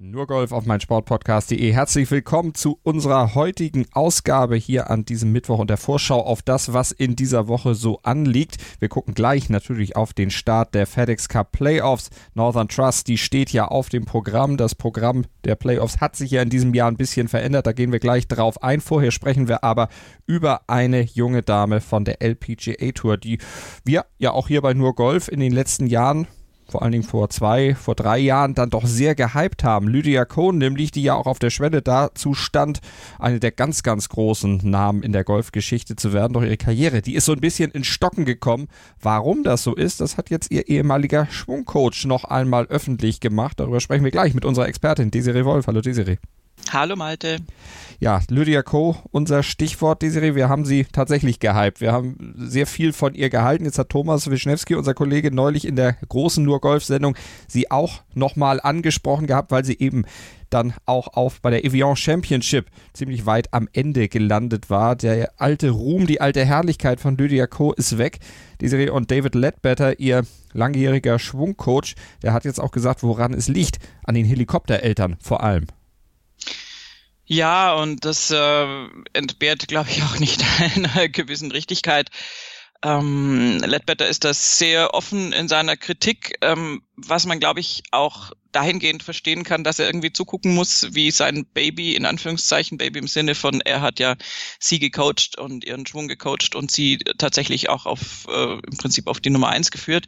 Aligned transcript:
nur 0.00 0.26
Golf 0.26 0.52
auf 0.52 0.64
mein 0.64 0.80
Sportpodcast.de. 0.80 1.72
Herzlich 1.72 2.10
willkommen 2.10 2.54
zu 2.54 2.78
unserer 2.82 3.34
heutigen 3.34 3.86
Ausgabe 3.92 4.54
hier 4.54 4.90
an 4.90 5.04
diesem 5.04 5.32
Mittwoch 5.32 5.58
und 5.58 5.70
der 5.70 5.76
Vorschau 5.76 6.20
auf 6.20 6.40
das, 6.42 6.72
was 6.72 6.92
in 6.92 7.16
dieser 7.16 7.48
Woche 7.48 7.74
so 7.74 8.00
anliegt. 8.02 8.56
Wir 8.78 8.88
gucken 8.88 9.14
gleich 9.14 9.50
natürlich 9.50 9.96
auf 9.96 10.12
den 10.12 10.30
Start 10.30 10.74
der 10.74 10.86
FedEx 10.86 11.28
Cup 11.28 11.50
Playoffs. 11.52 12.10
Northern 12.34 12.68
Trust, 12.68 13.08
die 13.08 13.18
steht 13.18 13.50
ja 13.50 13.66
auf 13.66 13.88
dem 13.88 14.04
Programm. 14.04 14.56
Das 14.56 14.76
Programm 14.76 15.24
der 15.44 15.56
Playoffs 15.56 16.00
hat 16.00 16.14
sich 16.14 16.30
ja 16.30 16.42
in 16.42 16.50
diesem 16.50 16.74
Jahr 16.74 16.90
ein 16.90 16.96
bisschen 16.96 17.26
verändert. 17.26 17.66
Da 17.66 17.72
gehen 17.72 17.90
wir 17.90 17.98
gleich 17.98 18.28
drauf 18.28 18.62
ein. 18.62 18.80
Vorher 18.80 19.10
sprechen 19.10 19.48
wir 19.48 19.64
aber 19.64 19.88
über 20.26 20.62
eine 20.68 21.02
junge 21.02 21.42
Dame 21.42 21.80
von 21.80 22.04
der 22.04 22.22
LPGA 22.22 22.92
Tour, 22.92 23.16
die 23.16 23.38
wir 23.84 24.06
ja 24.18 24.30
auch 24.30 24.46
hier 24.46 24.62
bei 24.62 24.74
Nur 24.74 24.94
Golf 24.94 25.28
in 25.28 25.40
den 25.40 25.52
letzten 25.52 25.86
Jahren 25.86 26.28
vor 26.68 26.82
allen 26.82 26.92
Dingen 26.92 27.04
vor 27.04 27.30
zwei, 27.30 27.74
vor 27.74 27.94
drei 27.94 28.18
Jahren 28.18 28.54
dann 28.54 28.70
doch 28.70 28.86
sehr 28.86 29.14
gehypt 29.14 29.64
haben. 29.64 29.88
Lydia 29.88 30.24
Cohn, 30.24 30.58
nämlich, 30.58 30.90
die 30.90 31.02
ja 31.02 31.14
auch 31.14 31.26
auf 31.26 31.38
der 31.38 31.50
Schwelle 31.50 31.82
dazu 31.82 32.34
stand, 32.34 32.80
eine 33.18 33.40
der 33.40 33.52
ganz, 33.52 33.82
ganz 33.82 34.08
großen 34.08 34.60
Namen 34.62 35.02
in 35.02 35.12
der 35.12 35.24
Golfgeschichte 35.24 35.96
zu 35.96 36.12
werden 36.12 36.34
durch 36.34 36.46
ihre 36.46 36.56
Karriere. 36.56 37.02
Die 37.02 37.14
ist 37.14 37.24
so 37.24 37.32
ein 37.32 37.40
bisschen 37.40 37.70
in 37.70 37.84
Stocken 37.84 38.24
gekommen. 38.24 38.68
Warum 39.00 39.42
das 39.42 39.62
so 39.62 39.74
ist, 39.74 40.00
das 40.00 40.18
hat 40.18 40.30
jetzt 40.30 40.50
ihr 40.50 40.68
ehemaliger 40.68 41.26
Schwungcoach 41.30 42.04
noch 42.04 42.24
einmal 42.24 42.66
öffentlich 42.66 43.20
gemacht. 43.20 43.58
Darüber 43.60 43.80
sprechen 43.80 44.04
wir 44.04 44.10
gleich 44.10 44.34
mit 44.34 44.44
unserer 44.44 44.68
Expertin 44.68 45.10
Desiree 45.10 45.44
Wolf. 45.44 45.66
Hallo 45.66 45.80
Desiree. 45.80 46.18
Hallo 46.70 46.96
Malte. 46.96 47.38
Ja, 47.98 48.20
Lydia 48.28 48.62
Co., 48.62 48.94
unser 49.10 49.42
Stichwort, 49.42 50.02
Desiree, 50.02 50.34
wir 50.34 50.48
haben 50.48 50.64
sie 50.64 50.84
tatsächlich 50.84 51.40
gehypt. 51.40 51.80
Wir 51.80 51.92
haben 51.92 52.34
sehr 52.36 52.66
viel 52.66 52.92
von 52.92 53.14
ihr 53.14 53.30
gehalten. 53.30 53.64
Jetzt 53.64 53.78
hat 53.78 53.88
Thomas 53.88 54.30
Wischnewski, 54.30 54.74
unser 54.74 54.94
Kollege, 54.94 55.34
neulich 55.34 55.66
in 55.66 55.76
der 55.76 55.94
großen 55.94 56.44
Nur-Golf-Sendung 56.44 57.16
sie 57.48 57.70
auch 57.70 58.02
nochmal 58.14 58.60
angesprochen 58.60 59.26
gehabt, 59.26 59.50
weil 59.50 59.64
sie 59.64 59.78
eben 59.78 60.04
dann 60.50 60.74
auch 60.86 61.08
auf 61.14 61.40
bei 61.40 61.50
der 61.50 61.64
Evian 61.64 61.96
Championship 61.96 62.66
ziemlich 62.92 63.26
weit 63.26 63.52
am 63.52 63.68
Ende 63.72 64.08
gelandet 64.08 64.70
war. 64.70 64.94
Der 64.94 65.32
alte 65.38 65.70
Ruhm, 65.70 66.06
die 66.06 66.20
alte 66.20 66.44
Herrlichkeit 66.44 67.00
von 67.00 67.16
Lydia 67.16 67.46
Co. 67.46 67.72
ist 67.72 67.98
weg. 67.98 68.18
Desiree 68.60 68.90
und 68.90 69.10
David 69.10 69.34
Ledbetter, 69.34 69.98
ihr 69.98 70.24
langjähriger 70.52 71.18
Schwungcoach, 71.18 71.94
der 72.22 72.32
hat 72.32 72.44
jetzt 72.44 72.60
auch 72.60 72.70
gesagt, 72.70 73.02
woran 73.02 73.34
es 73.34 73.48
liegt. 73.48 73.78
An 74.04 74.14
den 74.14 74.24
Helikoptereltern 74.24 75.16
vor 75.20 75.42
allem. 75.42 75.66
Ja, 77.30 77.74
und 77.74 78.06
das 78.06 78.30
äh, 78.30 78.86
entbehrt, 79.12 79.68
glaube 79.68 79.90
ich, 79.90 80.02
auch 80.04 80.18
nicht 80.18 80.42
einer 80.60 81.08
gewissen 81.08 81.52
Richtigkeit. 81.52 82.10
Ähm, 82.82 83.60
Ledbetter 83.64 84.06
ist 84.06 84.24
da 84.24 84.32
sehr 84.32 84.94
offen 84.94 85.32
in 85.32 85.48
seiner 85.48 85.76
Kritik, 85.76 86.38
ähm, 86.42 86.82
was 86.96 87.26
man, 87.26 87.40
glaube 87.40 87.60
ich, 87.60 87.82
auch 87.90 88.30
dahingehend 88.52 89.02
verstehen 89.02 89.42
kann, 89.42 89.64
dass 89.64 89.78
er 89.78 89.86
irgendwie 89.86 90.12
zugucken 90.12 90.54
muss, 90.54 90.94
wie 90.94 91.10
sein 91.10 91.44
Baby, 91.52 91.96
in 91.96 92.06
Anführungszeichen 92.06 92.78
Baby 92.78 93.00
im 93.00 93.08
Sinne 93.08 93.34
von, 93.34 93.60
er 93.60 93.82
hat 93.82 93.98
ja 93.98 94.16
sie 94.58 94.78
gecoacht 94.78 95.36
und 95.38 95.64
ihren 95.64 95.86
Schwung 95.86 96.08
gecoacht 96.08 96.54
und 96.54 96.70
sie 96.70 96.98
tatsächlich 97.18 97.68
auch 97.68 97.84
auf 97.84 98.26
äh, 98.28 98.52
im 98.54 98.76
Prinzip 98.78 99.08
auf 99.08 99.20
die 99.20 99.30
Nummer 99.30 99.48
eins 99.48 99.70
geführt, 99.70 100.06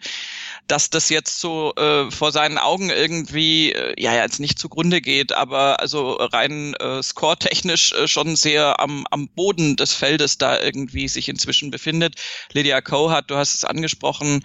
dass 0.66 0.90
das 0.90 1.08
jetzt 1.08 1.40
so 1.40 1.74
äh, 1.76 2.10
vor 2.10 2.32
seinen 2.32 2.58
Augen 2.58 2.90
irgendwie 2.90 3.72
äh, 3.72 3.94
ja 4.00 4.14
jetzt 4.14 4.40
nicht 4.40 4.58
zugrunde 4.58 5.00
geht, 5.00 5.32
aber 5.32 5.80
also 5.80 6.12
rein 6.12 6.74
äh, 6.74 7.02
score-technisch 7.02 7.92
äh, 7.92 8.08
schon 8.08 8.36
sehr 8.36 8.80
am, 8.80 9.06
am 9.10 9.28
Boden 9.28 9.76
des 9.76 9.92
Feldes 9.92 10.38
da 10.38 10.60
irgendwie 10.60 11.08
sich 11.08 11.28
inzwischen 11.28 11.70
befindet. 11.70 12.14
Lydia 12.52 12.80
Ko 12.80 13.10
hat, 13.10 13.30
du 13.30 13.36
hast 13.36 13.54
es 13.54 13.64
angesprochen, 13.64 14.44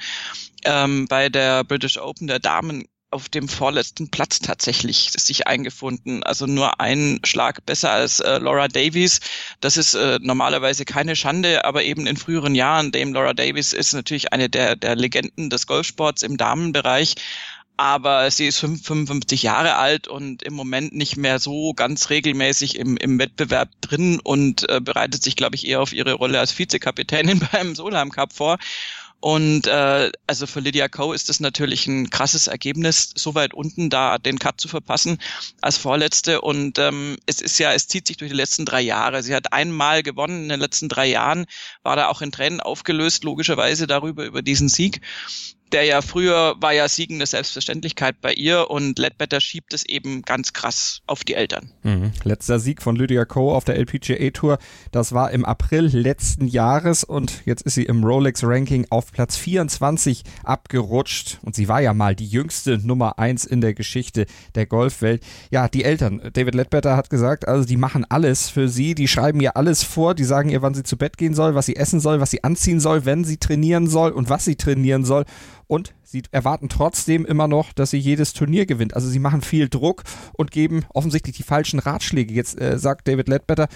ähm, 0.64 1.08
bei 1.08 1.30
der 1.30 1.64
British 1.64 1.98
Open 1.98 2.28
der 2.28 2.40
Damen 2.40 2.86
auf 3.16 3.30
dem 3.30 3.48
vorletzten 3.48 4.10
Platz 4.10 4.40
tatsächlich 4.40 5.12
sich 5.16 5.48
eingefunden. 5.48 6.22
Also 6.24 6.48
nur 6.48 6.82
ein 6.82 7.22
Schlag 7.24 7.66
besser 7.66 7.92
als 7.92 8.20
äh, 8.20 8.40
Laura 8.40 8.68
Davies. 8.68 9.22
Das 9.62 9.78
ist 9.78 9.94
äh, 9.94 10.20
normalerweise 10.22 10.84
keine 10.84 11.16
Schande, 11.16 11.64
aber 11.64 11.84
eben 11.84 12.08
in 12.08 12.18
früheren 12.18 12.56
Jahren, 12.56 12.92
dem 12.92 13.14
Laura 13.14 13.34
Davies 13.34 13.72
ist 13.72 13.94
natürlich 13.94 14.34
eine 14.34 14.50
der, 14.50 14.76
der 14.76 14.98
Legenden 14.98 15.50
des 15.50 15.66
Golfsports 15.66 16.24
im 16.24 16.36
Damenbereich. 16.36 17.16
Aber 17.78 18.30
sie 18.32 18.48
ist 18.48 18.60
55 18.60 19.44
Jahre 19.44 19.76
alt 19.76 20.10
und 20.10 20.44
im 20.44 20.54
Moment 20.54 20.94
nicht 20.94 21.16
mehr 21.16 21.40
so 21.40 21.74
ganz 21.74 22.10
regelmäßig 22.10 22.78
im, 22.78 22.98
im 22.98 23.18
Wettbewerb 23.18 23.70
drin 23.80 24.20
und 24.22 24.70
äh, 24.70 24.82
bereitet 24.82 25.24
sich, 25.24 25.38
glaube 25.38 25.56
ich, 25.56 25.68
eher 25.68 25.82
auf 25.82 25.94
ihre 25.94 26.14
Rolle 26.14 26.40
als 26.40 26.58
Vizekapitänin 26.58 27.48
beim 27.52 27.76
Solheim 27.76 28.12
Cup 28.12 28.34
vor. 28.34 28.58
Und 29.26 29.66
äh, 29.66 30.12
also 30.28 30.46
für 30.46 30.60
Lydia 30.60 30.88
Ko 30.88 31.12
ist 31.12 31.30
das 31.30 31.40
natürlich 31.40 31.88
ein 31.88 32.12
krasses 32.12 32.46
Ergebnis, 32.46 33.10
so 33.16 33.34
weit 33.34 33.56
unten 33.56 33.90
da 33.90 34.20
den 34.20 34.38
Cut 34.38 34.62
zu 34.62 34.68
verpassen 34.68 35.18
als 35.62 35.78
Vorletzte. 35.78 36.42
Und 36.42 36.78
ähm, 36.78 37.18
es 37.26 37.42
ist 37.42 37.58
ja, 37.58 37.74
es 37.74 37.88
zieht 37.88 38.06
sich 38.06 38.18
durch 38.18 38.30
die 38.30 38.38
letzten 38.38 38.66
drei 38.66 38.82
Jahre. 38.82 39.24
Sie 39.24 39.34
hat 39.34 39.52
einmal 39.52 40.04
gewonnen 40.04 40.44
in 40.44 40.50
den 40.50 40.60
letzten 40.60 40.90
drei 40.90 41.08
Jahren, 41.08 41.48
war 41.82 41.96
da 41.96 42.10
auch 42.10 42.22
in 42.22 42.32
Tränen 42.32 42.62
aufgelöst, 42.62 43.24
logischerweise 43.24 43.88
darüber, 43.88 44.26
über 44.26 44.44
diesen 44.44 44.70
Sieg 44.70 45.02
der 45.72 45.84
ja 45.84 46.02
früher 46.02 46.56
war 46.60 46.74
ja 46.74 46.88
siegende 46.88 47.26
Selbstverständlichkeit 47.26 48.22
bei 48.22 48.34
ihr 48.34 48.70
und 48.70 49.00
Ledbetter 49.00 49.42
schiebt 49.42 49.74
es 49.74 49.86
eben 49.86 50.22
ganz 50.22 50.54
krass 50.54 51.02
auf 51.08 51.24
die 51.24 51.34
Eltern. 51.34 51.72
Mhm. 51.84 52.12
Letzter 52.24 52.60
Sieg 52.60 52.82
von 52.82 52.96
Lydia 52.96 53.26
Ko 53.26 53.54
auf 53.54 53.66
der 53.66 53.76
LPGA 53.76 54.30
Tour, 54.32 54.58
das 54.92 55.14
war 55.14 55.32
im 55.32 55.46
April 55.46 55.86
letzten 55.88 56.48
Jahres 56.48 57.04
und 57.04 57.42
jetzt 57.46 57.64
ist 57.64 57.76
sie 57.76 57.84
im 57.84 58.04
Rolex 58.04 58.44
Ranking 58.44 58.86
auf 58.90 59.12
Platz 59.12 59.38
24 59.38 60.24
abgerutscht 60.44 61.40
und 61.42 61.56
sie 61.56 61.68
war 61.68 61.82
ja 61.82 61.94
mal 61.94 62.16
die 62.16 62.28
jüngste 62.28 62.78
Nummer 62.78 63.20
1 63.20 63.46
in 63.46 63.62
der 63.62 63.74
Geschichte 63.74 64.26
der 64.56 64.66
Golfwelt. 64.66 65.24
Ja, 65.52 65.68
die 65.68 65.84
Eltern, 65.84 66.22
David 66.34 66.56
Ledbetter 66.56 66.96
hat 66.96 67.10
gesagt, 67.10 67.48
also 67.48 67.66
die 67.66 67.78
machen 67.78 68.06
alles 68.08 68.50
für 68.50 68.70
sie, 68.70 68.96
die 68.96 69.08
schreiben 69.08 69.42
ihr 69.42 69.58
alles 69.58 69.84
vor, 69.84 70.16
die 70.16 70.24
sagen 70.24 70.50
ihr, 70.50 70.62
wann 70.62 70.74
sie 70.74 70.84
zu 70.84 70.98
Bett 70.98 71.18
gehen 71.18 71.34
soll, 71.34 71.56
was 71.56 71.66
sie 71.66 71.76
essen 71.76 72.00
soll, 72.00 72.20
was 72.20 72.32
sie 72.32 72.44
anziehen 72.44 72.80
soll, 72.80 73.06
wenn 73.06 73.24
sie 73.24 73.38
trainieren 73.38 73.88
soll 73.88 74.12
und 74.12 74.30
was 74.30 74.46
sie 74.46 74.56
trainieren 74.56 75.06
soll 75.06 75.26
und 75.68 75.94
sie 76.04 76.24
erwarten 76.32 76.70
trotzdem 76.70 77.26
immer 77.26 77.48
noch, 77.48 77.74
dass 77.74 77.92
sie 77.92 77.98
jedes 77.98 78.34
Turnier 78.34 78.66
gewinnt. 78.66 78.94
Also 78.96 79.10
sie 79.10 79.20
machen 79.20 79.42
viel 79.42 79.70
Druck 79.70 80.04
und 80.34 80.52
geben 80.52 80.86
offensichtlich 80.94 81.36
die 81.38 81.44
falschen 81.44 81.80
Ratschläge. 81.80 82.34
Jetzt 82.34 82.60
äh, 82.60 82.78
sagt 82.78 83.08
David 83.08 83.28
Ledbetter, 83.28 83.68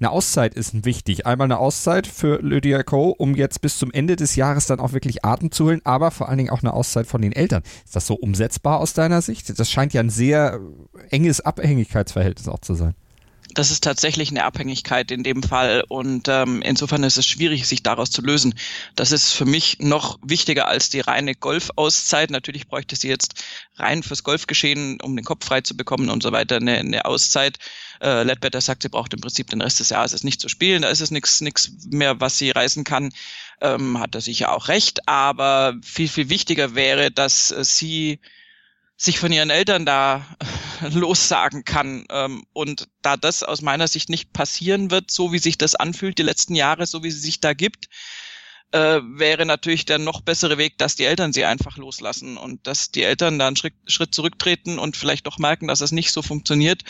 eine 0.00 0.10
Auszeit 0.10 0.54
ist 0.54 0.84
wichtig. 0.84 1.26
Einmal 1.26 1.46
eine 1.46 1.58
Auszeit 1.58 2.06
für 2.06 2.40
Lydia 2.40 2.84
Co., 2.84 3.08
um 3.10 3.34
jetzt 3.34 3.60
bis 3.60 3.78
zum 3.78 3.90
Ende 3.90 4.14
des 4.14 4.36
Jahres 4.36 4.66
dann 4.66 4.78
auch 4.78 4.92
wirklich 4.92 5.24
Atem 5.24 5.50
zu 5.50 5.64
holen, 5.64 5.80
aber 5.82 6.12
vor 6.12 6.28
allen 6.28 6.38
Dingen 6.38 6.50
auch 6.50 6.62
eine 6.62 6.72
Auszeit 6.72 7.08
von 7.08 7.20
den 7.20 7.32
Eltern. 7.32 7.62
Ist 7.84 7.96
das 7.96 8.06
so 8.06 8.14
umsetzbar 8.14 8.78
aus 8.78 8.94
deiner 8.94 9.22
Sicht? 9.22 9.58
Das 9.58 9.70
scheint 9.70 9.92
ja 9.92 10.00
ein 10.00 10.10
sehr 10.10 10.60
enges 11.10 11.40
Abhängigkeitsverhältnis 11.40 12.48
auch 12.48 12.60
zu 12.60 12.74
sein 12.74 12.94
das 13.58 13.72
ist 13.72 13.82
tatsächlich 13.82 14.30
eine 14.30 14.44
Abhängigkeit 14.44 15.10
in 15.10 15.24
dem 15.24 15.42
Fall 15.42 15.82
und 15.88 16.28
ähm, 16.28 16.62
insofern 16.62 17.02
ist 17.02 17.16
es 17.16 17.26
schwierig, 17.26 17.66
sich 17.66 17.82
daraus 17.82 18.08
zu 18.08 18.22
lösen. 18.22 18.54
Das 18.94 19.10
ist 19.10 19.32
für 19.32 19.46
mich 19.46 19.78
noch 19.80 20.20
wichtiger 20.22 20.68
als 20.68 20.90
die 20.90 21.00
reine 21.00 21.34
Golfauszeit. 21.34 22.30
Natürlich 22.30 22.68
bräuchte 22.68 22.94
sie 22.94 23.08
jetzt 23.08 23.42
rein 23.74 24.04
fürs 24.04 24.22
Golfgeschehen, 24.22 25.00
um 25.00 25.16
den 25.16 25.24
Kopf 25.24 25.44
frei 25.44 25.62
zu 25.62 25.76
bekommen 25.76 26.08
und 26.08 26.22
so 26.22 26.30
weiter, 26.30 26.56
eine, 26.56 26.78
eine 26.78 27.04
Auszeit. 27.04 27.58
Äh, 28.00 28.22
Ledbetter 28.22 28.60
sagt, 28.60 28.84
sie 28.84 28.90
braucht 28.90 29.12
im 29.12 29.20
Prinzip 29.20 29.50
den 29.50 29.60
Rest 29.60 29.80
des 29.80 29.88
Jahres 29.88 30.12
es 30.12 30.22
nicht 30.22 30.40
zu 30.40 30.48
spielen. 30.48 30.82
Da 30.82 30.88
ist 30.88 31.00
es 31.00 31.10
nichts 31.10 31.40
nichts 31.40 31.72
mehr, 31.90 32.20
was 32.20 32.38
sie 32.38 32.50
reisen 32.50 32.84
kann. 32.84 33.10
Ähm, 33.60 33.98
hat 33.98 34.14
er 34.14 34.20
sicher 34.20 34.52
auch 34.52 34.68
recht. 34.68 35.08
Aber 35.08 35.74
viel, 35.82 36.06
viel 36.06 36.28
wichtiger 36.28 36.76
wäre, 36.76 37.10
dass 37.10 37.50
äh, 37.50 37.64
sie 37.64 38.20
sich 38.98 39.20
von 39.20 39.32
ihren 39.32 39.48
Eltern 39.48 39.86
da 39.86 40.26
lossagen 40.92 41.64
kann. 41.64 42.04
Ähm, 42.10 42.44
und 42.52 42.88
da 43.00 43.16
das 43.16 43.42
aus 43.42 43.62
meiner 43.62 43.88
Sicht 43.88 44.10
nicht 44.10 44.32
passieren 44.32 44.90
wird, 44.90 45.10
so 45.10 45.32
wie 45.32 45.38
sich 45.38 45.56
das 45.56 45.76
anfühlt 45.76 46.18
die 46.18 46.24
letzten 46.24 46.54
Jahre, 46.54 46.84
so 46.84 47.02
wie 47.04 47.10
sie 47.10 47.20
sich 47.20 47.40
da 47.40 47.54
gibt, 47.54 47.88
äh, 48.72 49.00
wäre 49.02 49.46
natürlich 49.46 49.86
der 49.86 49.98
noch 49.98 50.20
bessere 50.20 50.58
Weg, 50.58 50.76
dass 50.76 50.96
die 50.96 51.04
Eltern 51.04 51.32
sie 51.32 51.44
einfach 51.44 51.78
loslassen 51.78 52.36
und 52.36 52.66
dass 52.66 52.90
die 52.90 53.04
Eltern 53.04 53.38
da 53.38 53.46
einen 53.46 53.56
Schritt, 53.56 54.14
zurücktreten 54.14 54.78
und 54.78 54.96
vielleicht 54.96 55.26
doch 55.26 55.38
merken, 55.38 55.68
dass 55.68 55.80
es 55.80 55.92
nicht 55.92 56.12
so 56.12 56.20
funktioniert 56.20 56.82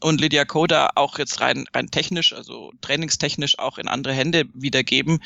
und 0.00 0.20
Lydia 0.20 0.44
Koda 0.44 0.90
auch 0.96 1.18
jetzt 1.18 1.40
rein, 1.40 1.66
rein 1.72 1.90
technisch, 1.90 2.32
also 2.32 2.72
trainingstechnisch 2.80 3.58
auch 3.58 3.78
in 3.78 3.86
andere 3.86 4.12
Hände 4.12 4.46
wiedergeben 4.54 5.20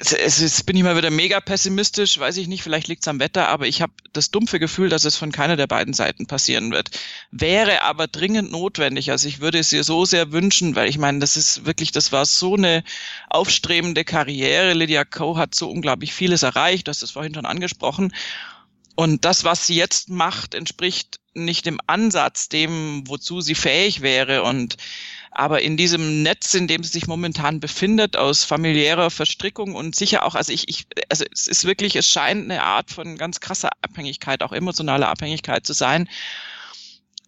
es 0.00 0.40
ist, 0.40 0.66
bin 0.66 0.76
ich 0.76 0.82
mal 0.82 0.96
wieder 0.96 1.10
mega 1.10 1.40
pessimistisch, 1.40 2.18
weiß 2.18 2.36
ich 2.36 2.48
nicht, 2.48 2.62
vielleicht 2.62 2.88
liegt 2.88 3.02
es 3.02 3.08
am 3.08 3.20
Wetter, 3.20 3.48
aber 3.48 3.66
ich 3.66 3.80
habe 3.80 3.92
das 4.12 4.30
dumpfe 4.30 4.58
Gefühl, 4.58 4.88
dass 4.88 5.04
es 5.04 5.16
von 5.16 5.32
keiner 5.32 5.56
der 5.56 5.66
beiden 5.66 5.94
Seiten 5.94 6.26
passieren 6.26 6.70
wird. 6.70 6.90
Wäre 7.30 7.82
aber 7.82 8.06
dringend 8.06 8.50
notwendig. 8.50 9.10
Also 9.10 9.28
ich 9.28 9.40
würde 9.40 9.58
es 9.58 9.72
ihr 9.72 9.84
so 9.84 10.04
sehr 10.04 10.32
wünschen, 10.32 10.76
weil 10.76 10.88
ich 10.88 10.98
meine, 10.98 11.20
das 11.20 11.36
ist 11.36 11.64
wirklich, 11.64 11.92
das 11.92 12.12
war 12.12 12.26
so 12.26 12.56
eine 12.56 12.84
aufstrebende 13.30 14.04
Karriere. 14.04 14.74
Lydia 14.74 15.04
Ko 15.04 15.36
hat 15.36 15.54
so 15.54 15.70
unglaublich 15.70 16.12
vieles 16.12 16.42
erreicht, 16.42 16.86
du 16.86 16.90
hast 16.90 17.02
es 17.02 17.12
vorhin 17.12 17.34
schon 17.34 17.46
angesprochen. 17.46 18.12
Und 18.96 19.24
das, 19.24 19.44
was 19.44 19.66
sie 19.66 19.76
jetzt 19.76 20.08
macht, 20.08 20.54
entspricht 20.54 21.20
nicht 21.32 21.66
im 21.66 21.80
Ansatz 21.86 22.48
dem, 22.48 23.04
wozu 23.06 23.40
sie 23.40 23.54
fähig 23.54 24.00
wäre. 24.00 24.42
Und 24.42 24.76
Aber 25.30 25.62
in 25.62 25.76
diesem 25.76 26.22
Netz, 26.22 26.54
in 26.54 26.66
dem 26.66 26.82
sie 26.82 26.90
sich 26.90 27.06
momentan 27.06 27.60
befindet, 27.60 28.16
aus 28.16 28.44
familiärer 28.44 29.10
Verstrickung 29.10 29.74
und 29.74 29.94
sicher 29.94 30.24
auch, 30.24 30.34
also 30.34 30.52
ich, 30.52 30.68
ich, 30.68 30.86
also 31.08 31.24
es 31.32 31.46
ist 31.46 31.64
wirklich, 31.64 31.96
es 31.96 32.08
scheint 32.08 32.50
eine 32.50 32.62
Art 32.62 32.90
von 32.90 33.16
ganz 33.16 33.40
krasser 33.40 33.70
Abhängigkeit, 33.82 34.42
auch 34.42 34.52
emotionaler 34.52 35.08
Abhängigkeit 35.08 35.66
zu 35.66 35.72
sein. 35.72 36.08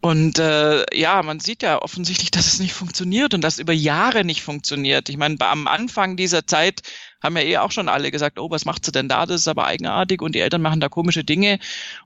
Und 0.03 0.39
äh, 0.39 0.87
ja, 0.97 1.23
man 1.23 1.41
sieht 1.41 1.63
ja 1.63 1.83
offensichtlich, 1.83 2.31
dass 2.31 2.47
es 2.47 2.59
nicht 2.59 2.73
funktioniert 2.73 3.35
und 3.35 3.43
das 3.43 3.59
über 3.59 3.75
Jahre 3.75 4.25
nicht 4.25 4.43
funktioniert. 4.43 5.11
Ich 5.11 5.19
meine, 5.19 5.37
am 5.41 5.67
Anfang 5.67 6.17
dieser 6.17 6.47
Zeit 6.47 6.81
haben 7.23 7.37
ja 7.37 7.43
eh 7.43 7.59
auch 7.59 7.71
schon 7.71 7.89
alle 7.89 8.11
gesagt, 8.11 8.39
oh, 8.39 8.51
was 8.51 8.65
macht 8.65 8.85
sie 8.85 8.93
denn 8.93 9.09
da? 9.09 9.27
Das 9.27 9.43
ist 9.43 9.49
aber 9.49 9.67
eigenartig 9.67 10.23
und 10.23 10.35
die 10.35 10.41
Eltern 10.41 10.63
machen 10.63 10.81
da 10.81 10.89
komische 10.89 11.25
Dinge. 11.25 11.59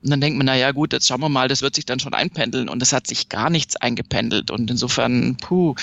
Und 0.03 0.11
dann 0.11 0.21
denkt 0.21 0.37
man, 0.37 0.47
na 0.47 0.57
ja, 0.57 0.73
gut, 0.73 0.93
jetzt 0.93 1.07
schauen 1.07 1.21
wir 1.21 1.29
mal, 1.29 1.49
das 1.49 1.63
wird 1.63 1.75
sich 1.75 1.87
dann 1.87 2.01
schon 2.01 2.15
einpendeln. 2.15 2.69
Und 2.69 2.83
es 2.83 2.93
hat 2.93 3.07
sich 3.07 3.29
gar 3.29 3.51
nichts 3.51 3.77
eingependelt. 3.77 4.51
Und 4.51 4.71
insofern, 4.71 5.37
puh, 5.37 5.75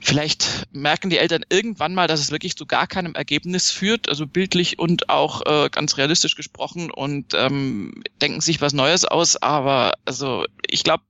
vielleicht 0.00 0.66
merken 0.72 1.10
die 1.10 1.18
Eltern 1.18 1.44
irgendwann 1.48 1.94
mal, 1.94 2.06
dass 2.06 2.20
es 2.20 2.30
wirklich 2.30 2.56
zu 2.56 2.66
gar 2.66 2.86
keinem 2.86 3.14
Ergebnis 3.14 3.70
führt, 3.70 4.08
also 4.08 4.26
bildlich 4.26 4.78
und 4.78 5.08
auch 5.08 5.42
äh, 5.46 5.68
ganz 5.70 5.96
realistisch 5.96 6.36
gesprochen 6.36 6.90
und 6.90 7.34
ähm, 7.34 8.02
denken 8.20 8.40
sich 8.40 8.60
was 8.60 8.72
Neues 8.72 9.04
aus. 9.04 9.36
Aber 9.36 9.94
also 10.04 10.44
ich 10.68 10.84
glaube, 10.84 11.04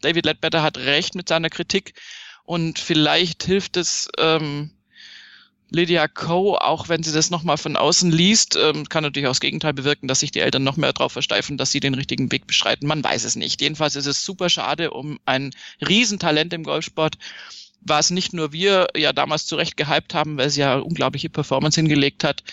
David 0.00 0.26
Ledbetter 0.26 0.62
hat 0.62 0.78
recht 0.78 1.14
mit 1.14 1.28
seiner 1.28 1.48
Kritik 1.48 1.94
und 2.44 2.78
vielleicht 2.78 3.44
hilft 3.44 3.76
es, 3.76 4.10
ähm, 4.18 4.72
Lydia 5.74 6.06
Coe, 6.06 6.56
auch 6.58 6.88
wenn 6.88 7.02
sie 7.02 7.12
das 7.12 7.30
nochmal 7.30 7.56
von 7.56 7.76
außen 7.76 8.10
liest, 8.10 8.56
ähm, 8.60 8.88
kann 8.88 9.02
natürlich 9.02 9.26
auch 9.26 9.32
das 9.32 9.40
Gegenteil 9.40 9.72
bewirken, 9.72 10.06
dass 10.06 10.20
sich 10.20 10.30
die 10.30 10.40
Eltern 10.40 10.64
noch 10.64 10.76
mehr 10.76 10.92
darauf 10.92 11.12
versteifen, 11.12 11.56
dass 11.56 11.72
sie 11.72 11.80
den 11.80 11.94
richtigen 11.94 12.30
Weg 12.30 12.46
beschreiten. 12.46 12.86
Man 12.86 13.02
weiß 13.02 13.24
es 13.24 13.36
nicht. 13.36 13.60
Jedenfalls 13.60 13.96
ist 13.96 14.06
es 14.06 14.24
super 14.24 14.48
schade 14.48 14.90
um 14.90 15.18
ein 15.24 15.50
Riesentalent 15.86 16.52
im 16.52 16.62
Golfsport, 16.62 17.16
was 17.80 18.10
nicht 18.10 18.32
nur 18.32 18.52
wir 18.52 18.88
ja 18.96 19.12
damals 19.12 19.46
zurecht 19.46 19.76
gehypt 19.76 20.14
haben, 20.14 20.36
weil 20.36 20.50
sie 20.50 20.60
ja 20.60 20.76
unglaubliche 20.76 21.30
Performance 21.30 21.80
hingelegt 21.80 22.22
hat. 22.22 22.44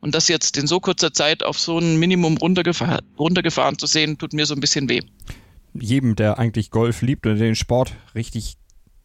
Und 0.00 0.14
das 0.14 0.28
jetzt 0.28 0.56
in 0.56 0.68
so 0.68 0.78
kurzer 0.78 1.12
Zeit 1.12 1.42
auf 1.42 1.58
so 1.58 1.78
ein 1.78 1.98
Minimum 1.98 2.36
runtergefahren, 2.36 3.04
runtergefahren 3.18 3.78
zu 3.78 3.86
sehen, 3.86 4.16
tut 4.16 4.32
mir 4.32 4.46
so 4.46 4.54
ein 4.54 4.60
bisschen 4.60 4.88
weh. 4.88 5.00
Jedem, 5.74 6.14
der 6.14 6.38
eigentlich 6.38 6.70
Golf 6.70 7.02
liebt 7.02 7.26
und 7.26 7.38
den 7.38 7.56
Sport 7.56 7.92
richtig 8.14 8.56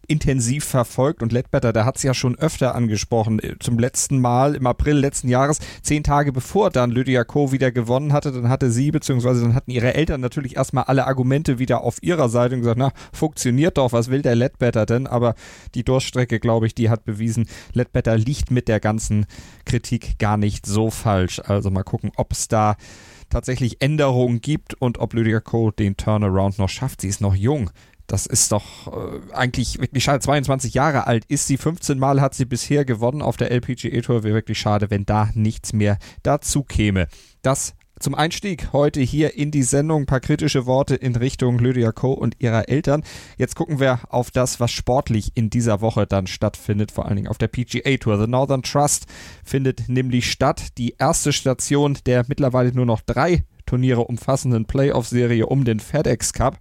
intensiv 0.08 0.66
verfolgt 0.66 1.24
und 1.24 1.32
Ledbetter, 1.32 1.74
der 1.74 1.86
hat 1.86 1.98
es 1.98 2.04
ja 2.04 2.14
schon 2.14 2.38
öfter 2.38 2.76
angesprochen, 2.76 3.40
äh, 3.40 3.56
zum 3.60 3.80
letzten 3.80 4.20
Mal 4.20 4.56
im 4.56 4.68
April 4.68 4.98
letzten 4.98 5.30
Jahres, 5.30 5.60
zehn 5.82 6.04
Tage 6.04 6.32
bevor 6.32 6.70
dann 6.70 6.92
Lydia 6.92 7.24
Co. 7.24 7.52
wieder 7.52 7.72
gewonnen 7.72 8.14
hatte, 8.14 8.32
dann 8.32 8.50
hatte 8.50 8.72
sie, 8.72 8.92
beziehungsweise 8.92 9.42
dann 9.42 9.56
hatten 9.56 9.72
ihre 9.72 9.94
Eltern 9.94 10.22
natürlich 10.22 10.56
erstmal 10.56 10.86
alle 10.86 11.08
Argumente 11.08 11.60
wieder 11.60 11.82
auf 11.82 12.02
ihrer 12.02 12.30
Seite 12.30 12.56
und 12.56 12.62
gesagt, 12.62 12.80
na, 12.80 12.92
funktioniert 13.12 13.78
doch, 13.78 13.94
was 13.94 14.10
will 14.10 14.22
der 14.22 14.36
Ledbetter 14.36 14.86
denn? 14.86 15.08
Aber 15.08 15.36
die 15.76 15.84
Durchstrecke, 15.84 16.40
glaube 16.40 16.68
ich, 16.68 16.76
die 16.76 16.90
hat 16.90 17.06
bewiesen, 17.06 17.48
Ledbetter 17.74 18.18
liegt 18.18 18.52
mit 18.52 18.68
der 18.68 18.80
ganzen 18.80 19.26
Kritik 19.66 20.20
gar 20.20 20.38
nicht 20.38 20.66
so 20.66 20.90
falsch. 20.90 21.42
Also 21.46 21.70
mal 21.70 21.84
gucken, 21.84 22.12
ob 22.16 22.32
es 22.32 22.48
da 22.48 22.76
tatsächlich 23.30 23.82
Änderungen 23.82 24.42
gibt 24.42 24.76
und 24.76 25.00
ob 25.00 25.14
Lydia 25.14 25.40
Co. 25.40 25.72
den 25.72 25.98
Turnaround 25.98 26.60
noch 26.60 26.70
schafft. 26.70 27.02
Sie 27.02 27.08
ist 27.08 27.22
noch 27.22 27.36
jung. 27.36 27.72
Das 28.08 28.26
ist 28.26 28.52
doch 28.52 28.88
äh, 28.88 29.34
eigentlich 29.34 29.80
wirklich 29.80 30.04
schade. 30.04 30.20
22 30.20 30.74
Jahre 30.74 31.08
alt 31.08 31.26
ist 31.26 31.48
sie. 31.48 31.58
15 31.58 31.98
Mal 31.98 32.22
hat 32.22 32.34
sie 32.36 32.46
bisher 32.46 32.86
gewonnen 32.86 33.22
auf 33.22 33.38
der 33.38 33.52
LPGA 33.52 34.02
Tour. 34.02 34.24
Wäre 34.24 34.36
wirklich 34.36 34.60
schade, 34.60 34.90
wenn 34.90 35.06
da 35.06 35.30
nichts 35.34 35.74
mehr 35.74 35.98
dazu 36.22 36.64
käme. 36.64 37.08
Das 37.42 37.76
zum 38.04 38.16
Einstieg 38.16 38.74
heute 38.74 39.00
hier 39.00 39.38
in 39.38 39.50
die 39.50 39.64
Sendung 39.64 40.02
ein 40.02 40.06
paar 40.06 40.20
kritische 40.20 40.66
Worte 40.66 40.96
in 40.96 41.16
Richtung 41.16 41.58
Lydia 41.58 41.94
Co. 41.94 42.12
und 42.12 42.36
ihrer 42.40 42.68
Eltern. 42.68 43.04
Jetzt 43.38 43.56
gucken 43.56 43.80
wir 43.80 44.02
auf 44.10 44.30
das, 44.30 44.60
was 44.60 44.72
sportlich 44.72 45.32
in 45.36 45.50
dieser 45.50 45.80
Woche 45.80 46.06
dann 46.06 46.28
stattfindet, 46.28 46.92
vor 46.92 47.06
allen 47.06 47.16
Dingen 47.16 47.28
auf 47.30 47.38
der 47.38 47.48
PGA 47.48 47.96
Tour. 47.96 48.20
The 48.20 48.28
Northern 48.28 48.62
Trust 48.62 49.06
findet 49.46 49.88
nämlich 49.88 50.30
statt. 50.30 50.78
Die 50.78 50.96
erste 51.00 51.32
Station 51.32 51.98
der 52.06 52.26
mittlerweile 52.28 52.74
nur 52.74 52.86
noch 52.86 53.00
drei 53.00 53.46
Turniere 53.66 54.02
umfassenden 54.02 54.66
Playoff-Serie 54.66 55.46
um 55.46 55.64
den 55.64 55.80
FedEx 55.80 56.34
Cup. 56.34 56.58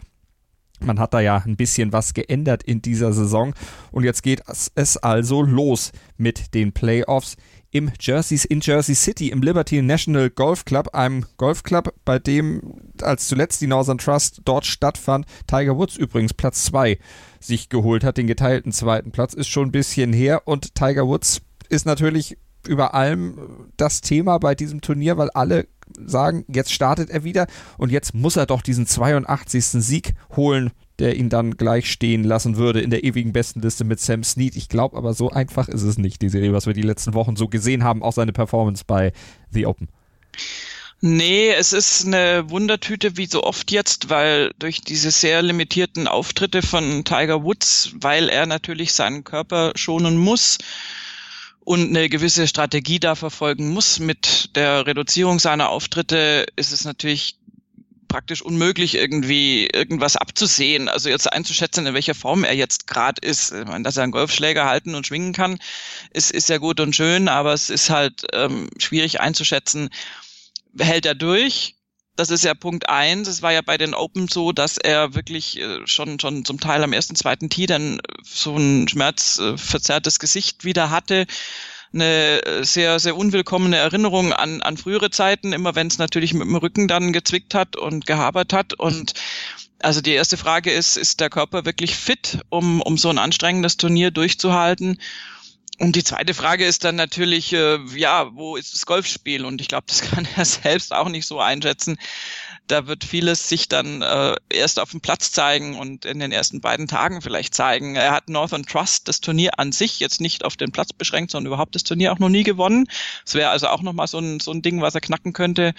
Man 0.84 0.98
hat 0.98 1.14
da 1.14 1.20
ja 1.20 1.42
ein 1.44 1.56
bisschen 1.56 1.92
was 1.92 2.14
geändert 2.14 2.62
in 2.62 2.82
dieser 2.82 3.12
Saison. 3.12 3.54
Und 3.90 4.04
jetzt 4.04 4.22
geht 4.22 4.42
es 4.46 4.96
also 4.98 5.42
los 5.42 5.92
mit 6.16 6.54
den 6.54 6.72
Playoffs 6.72 7.36
im 7.72 7.90
Jerseys 7.98 8.44
in 8.44 8.60
Jersey 8.60 8.94
City 8.94 9.30
im 9.30 9.42
Liberty 9.42 9.80
National 9.80 10.28
Golf 10.28 10.64
Club, 10.64 10.94
einem 10.94 11.24
Golfclub, 11.38 11.94
bei 12.04 12.18
dem 12.18 12.60
als 13.00 13.28
zuletzt 13.28 13.62
die 13.62 13.66
Northern 13.66 13.98
Trust 13.98 14.42
dort 14.44 14.66
stattfand, 14.66 15.26
Tiger 15.46 15.76
Woods 15.76 15.96
übrigens 15.96 16.34
Platz 16.34 16.64
2 16.64 16.98
sich 17.40 17.70
geholt 17.70 18.04
hat, 18.04 18.18
den 18.18 18.26
geteilten 18.26 18.72
zweiten 18.72 19.10
Platz, 19.10 19.32
ist 19.32 19.48
schon 19.48 19.68
ein 19.68 19.72
bisschen 19.72 20.12
her. 20.12 20.42
Und 20.46 20.74
Tiger 20.74 21.06
Woods 21.06 21.40
ist 21.70 21.86
natürlich 21.86 22.36
über 22.66 22.94
allem 22.94 23.68
das 23.76 24.00
Thema 24.00 24.38
bei 24.38 24.54
diesem 24.54 24.80
Turnier, 24.80 25.16
weil 25.16 25.30
alle 25.30 25.66
sagen, 25.98 26.44
jetzt 26.48 26.72
startet 26.72 27.10
er 27.10 27.24
wieder 27.24 27.46
und 27.76 27.90
jetzt 27.90 28.14
muss 28.14 28.36
er 28.36 28.46
doch 28.46 28.62
diesen 28.62 28.86
82. 28.86 29.64
Sieg 29.64 30.14
holen, 30.36 30.70
der 30.98 31.16
ihn 31.16 31.28
dann 31.28 31.56
gleich 31.56 31.90
stehen 31.90 32.24
lassen 32.24 32.56
würde 32.56 32.80
in 32.80 32.90
der 32.90 33.04
ewigen 33.04 33.32
Bestenliste 33.32 33.84
mit 33.84 34.00
Sam 34.00 34.24
Snead. 34.24 34.56
Ich 34.56 34.68
glaube 34.68 34.96
aber, 34.96 35.14
so 35.14 35.30
einfach 35.30 35.68
ist 35.68 35.82
es 35.82 35.98
nicht, 35.98 36.22
die 36.22 36.28
Serie, 36.28 36.52
was 36.52 36.66
wir 36.66 36.74
die 36.74 36.82
letzten 36.82 37.14
Wochen 37.14 37.36
so 37.36 37.48
gesehen 37.48 37.84
haben, 37.84 38.02
auch 38.02 38.12
seine 38.12 38.32
Performance 38.32 38.84
bei 38.86 39.12
The 39.50 39.66
Open. 39.66 39.88
Nee, 41.04 41.50
es 41.50 41.72
ist 41.72 42.06
eine 42.06 42.48
Wundertüte 42.48 43.16
wie 43.16 43.26
so 43.26 43.42
oft 43.42 43.72
jetzt, 43.72 44.08
weil 44.08 44.52
durch 44.60 44.82
diese 44.82 45.10
sehr 45.10 45.42
limitierten 45.42 46.06
Auftritte 46.06 46.62
von 46.62 47.02
Tiger 47.02 47.42
Woods, 47.42 47.90
weil 47.96 48.28
er 48.28 48.46
natürlich 48.46 48.92
seinen 48.92 49.24
Körper 49.24 49.72
schonen 49.74 50.16
muss, 50.16 50.58
und 51.64 51.88
eine 51.88 52.08
gewisse 52.08 52.46
Strategie 52.48 53.00
da 53.00 53.14
verfolgen 53.14 53.68
muss. 53.70 54.00
Mit 54.00 54.56
der 54.56 54.86
Reduzierung 54.86 55.38
seiner 55.38 55.68
Auftritte 55.68 56.46
ist 56.56 56.72
es 56.72 56.84
natürlich 56.84 57.36
praktisch 58.08 58.42
unmöglich, 58.42 58.94
irgendwie 58.94 59.66
irgendwas 59.72 60.16
abzusehen. 60.16 60.88
Also 60.88 61.08
jetzt 61.08 61.32
einzuschätzen, 61.32 61.86
in 61.86 61.94
welcher 61.94 62.14
Form 62.14 62.44
er 62.44 62.54
jetzt 62.54 62.86
gerade 62.86 63.26
ist. 63.26 63.52
Ich 63.52 63.64
meine, 63.64 63.84
dass 63.84 63.96
er 63.96 64.02
einen 64.02 64.12
Golfschläger 64.12 64.66
halten 64.66 64.94
und 64.94 65.06
schwingen 65.06 65.32
kann, 65.32 65.58
ist, 66.12 66.30
ist 66.30 66.50
ja 66.50 66.58
gut 66.58 66.78
und 66.80 66.94
schön, 66.94 67.28
aber 67.28 67.54
es 67.54 67.70
ist 67.70 67.88
halt 67.88 68.26
ähm, 68.34 68.68
schwierig 68.78 69.20
einzuschätzen. 69.20 69.88
Hält 70.78 71.06
er 71.06 71.14
durch? 71.14 71.76
Das 72.16 72.30
ist 72.30 72.44
ja 72.44 72.54
Punkt 72.54 72.88
eins. 72.88 73.28
Es 73.28 73.42
war 73.42 73.52
ja 73.52 73.62
bei 73.62 73.78
den 73.78 73.94
Open 73.94 74.28
so, 74.28 74.52
dass 74.52 74.76
er 74.76 75.14
wirklich 75.14 75.58
äh, 75.58 75.86
schon, 75.86 76.20
schon 76.20 76.44
zum 76.44 76.60
Teil 76.60 76.82
am 76.84 76.92
ersten, 76.92 77.16
zweiten 77.16 77.48
Tee 77.48 77.66
dann 77.66 78.00
so 78.22 78.56
ein 78.56 78.86
schmerzverzerrtes 78.88 80.18
Gesicht 80.18 80.64
wieder 80.64 80.90
hatte. 80.90 81.26
Eine 81.94 82.44
äh, 82.44 82.64
sehr, 82.64 82.98
sehr 82.98 83.16
unwillkommene 83.16 83.76
Erinnerung 83.76 84.32
an, 84.32 84.62
an 84.62 84.76
frühere 84.76 85.10
Zeiten, 85.10 85.52
immer 85.52 85.74
wenn 85.74 85.86
es 85.86 85.98
natürlich 85.98 86.34
mit 86.34 86.46
dem 86.46 86.56
Rücken 86.56 86.88
dann 86.88 87.12
gezwickt 87.12 87.54
hat 87.54 87.76
und 87.76 88.06
gehabert 88.06 88.52
hat. 88.52 88.74
Und 88.74 89.14
also 89.80 90.00
die 90.00 90.12
erste 90.12 90.36
Frage 90.36 90.70
ist, 90.70 90.96
ist 90.96 91.20
der 91.20 91.30
Körper 91.30 91.64
wirklich 91.64 91.96
fit, 91.96 92.40
um, 92.50 92.80
um 92.82 92.98
so 92.98 93.08
ein 93.08 93.18
anstrengendes 93.18 93.76
Turnier 93.76 94.10
durchzuhalten? 94.10 94.98
Und 95.82 95.96
die 95.96 96.04
zweite 96.04 96.32
Frage 96.32 96.64
ist 96.64 96.84
dann 96.84 96.94
natürlich, 96.94 97.52
äh, 97.52 97.76
ja, 97.96 98.30
wo 98.34 98.54
ist 98.54 98.72
das 98.72 98.86
Golfspiel? 98.86 99.44
Und 99.44 99.60
ich 99.60 99.66
glaube, 99.66 99.86
das 99.88 100.00
kann 100.10 100.28
er 100.36 100.44
selbst 100.44 100.94
auch 100.94 101.08
nicht 101.08 101.26
so 101.26 101.40
einschätzen. 101.40 101.96
Da 102.68 102.86
wird 102.86 103.02
vieles 103.02 103.48
sich 103.48 103.66
dann 103.66 104.00
äh, 104.00 104.36
erst 104.48 104.78
auf 104.78 104.92
dem 104.92 105.00
Platz 105.00 105.32
zeigen 105.32 105.76
und 105.76 106.04
in 106.04 106.20
den 106.20 106.30
ersten 106.30 106.60
beiden 106.60 106.86
Tagen 106.86 107.20
vielleicht 107.20 107.52
zeigen. 107.52 107.96
Er 107.96 108.12
hat 108.12 108.28
Northern 108.28 108.64
Trust 108.64 109.08
das 109.08 109.20
Turnier 109.20 109.58
an 109.58 109.72
sich 109.72 109.98
jetzt 109.98 110.20
nicht 110.20 110.44
auf 110.44 110.56
den 110.56 110.70
Platz 110.70 110.92
beschränkt, 110.92 111.32
sondern 111.32 111.48
überhaupt 111.48 111.74
das 111.74 111.82
Turnier 111.82 112.12
auch 112.12 112.20
noch 112.20 112.28
nie 112.28 112.44
gewonnen. 112.44 112.86
Das 113.24 113.34
wäre 113.34 113.50
also 113.50 113.66
auch 113.66 113.82
nochmal 113.82 114.06
so 114.06 114.20
ein, 114.20 114.38
so 114.38 114.52
ein 114.52 114.62
Ding, 114.62 114.82
was 114.82 114.94
er 114.94 115.00
knacken 115.00 115.32
könnte. 115.32 115.74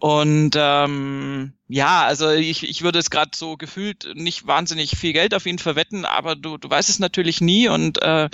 Und 0.00 0.52
ähm, 0.56 1.54
ja, 1.66 2.04
also 2.04 2.30
ich, 2.30 2.68
ich 2.68 2.82
würde 2.82 3.00
es 3.00 3.10
gerade 3.10 3.32
so 3.34 3.56
gefühlt 3.56 4.08
nicht 4.14 4.46
wahnsinnig 4.46 4.96
viel 4.96 5.12
Geld 5.12 5.34
auf 5.34 5.44
ihn 5.44 5.58
verwetten, 5.58 6.04
aber 6.04 6.36
du, 6.36 6.56
du 6.56 6.70
weißt 6.70 6.88
es 6.88 7.00
natürlich 7.00 7.40
nie 7.40 7.68
und 7.68 8.00
äh, 8.00 8.28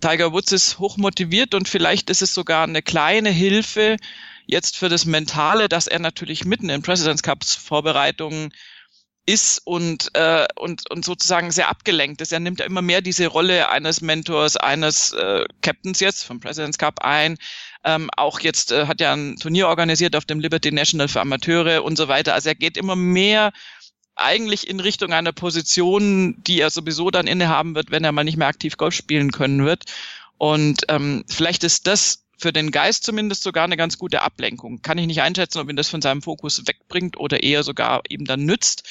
Tiger 0.00 0.32
Woods 0.32 0.52
ist 0.52 0.78
hochmotiviert 0.78 1.54
und 1.54 1.68
vielleicht 1.68 2.10
ist 2.10 2.22
es 2.22 2.34
sogar 2.34 2.64
eine 2.64 2.82
kleine 2.82 3.30
Hilfe 3.30 3.96
jetzt 4.46 4.76
für 4.76 4.90
das 4.90 5.06
Mentale, 5.06 5.68
dass 5.70 5.86
er 5.86 6.00
natürlich 6.00 6.44
mitten 6.44 6.68
in 6.68 6.82
President's 6.82 7.22
Cups 7.22 7.54
Vorbereitungen 7.54 8.52
ist 9.26 9.60
und, 9.64 10.10
äh, 10.14 10.46
und, 10.56 10.90
und 10.90 11.04
sozusagen 11.04 11.50
sehr 11.50 11.70
abgelenkt 11.70 12.20
ist. 12.20 12.32
Er 12.32 12.40
nimmt 12.40 12.60
ja 12.60 12.66
immer 12.66 12.82
mehr 12.82 13.00
diese 13.00 13.26
Rolle 13.26 13.70
eines 13.70 14.02
Mentors, 14.02 14.58
eines 14.58 15.12
äh, 15.12 15.44
Captains 15.62 16.00
jetzt 16.00 16.24
vom 16.24 16.40
President's 16.40 16.76
Cup 16.76 17.00
ein. 17.02 17.38
Ähm, 17.84 18.08
auch 18.16 18.40
jetzt 18.40 18.72
äh, 18.72 18.86
hat 18.86 19.00
er 19.00 19.12
ein 19.12 19.36
Turnier 19.36 19.68
organisiert 19.68 20.16
auf 20.16 20.24
dem 20.24 20.40
Liberty 20.40 20.72
National 20.72 21.08
für 21.08 21.20
Amateure 21.20 21.84
und 21.84 21.96
so 21.96 22.08
weiter. 22.08 22.34
Also 22.34 22.48
er 22.48 22.54
geht 22.54 22.76
immer 22.76 22.96
mehr 22.96 23.52
eigentlich 24.16 24.68
in 24.68 24.80
Richtung 24.80 25.12
einer 25.12 25.32
Position, 25.32 26.36
die 26.46 26.60
er 26.60 26.70
sowieso 26.70 27.10
dann 27.10 27.26
innehaben 27.26 27.74
wird, 27.74 27.90
wenn 27.90 28.04
er 28.04 28.12
mal 28.12 28.24
nicht 28.24 28.36
mehr 28.36 28.48
aktiv 28.48 28.76
Golf 28.76 28.94
spielen 28.94 29.32
können 29.32 29.64
wird. 29.64 29.84
Und 30.38 30.82
ähm, 30.88 31.24
vielleicht 31.28 31.64
ist 31.64 31.86
das 31.86 32.24
für 32.38 32.52
den 32.52 32.70
Geist 32.70 33.04
zumindest 33.04 33.42
sogar 33.42 33.64
eine 33.64 33.76
ganz 33.76 33.98
gute 33.98 34.22
Ablenkung. 34.22 34.82
Kann 34.82 34.98
ich 34.98 35.06
nicht 35.06 35.22
einschätzen, 35.22 35.58
ob 35.58 35.70
ihn 35.70 35.76
das 35.76 35.88
von 35.88 36.02
seinem 36.02 36.22
Fokus 36.22 36.66
wegbringt 36.66 37.16
oder 37.18 37.42
eher 37.42 37.62
sogar 37.62 38.02
ihm 38.08 38.24
dann 38.24 38.44
nützt. 38.44 38.84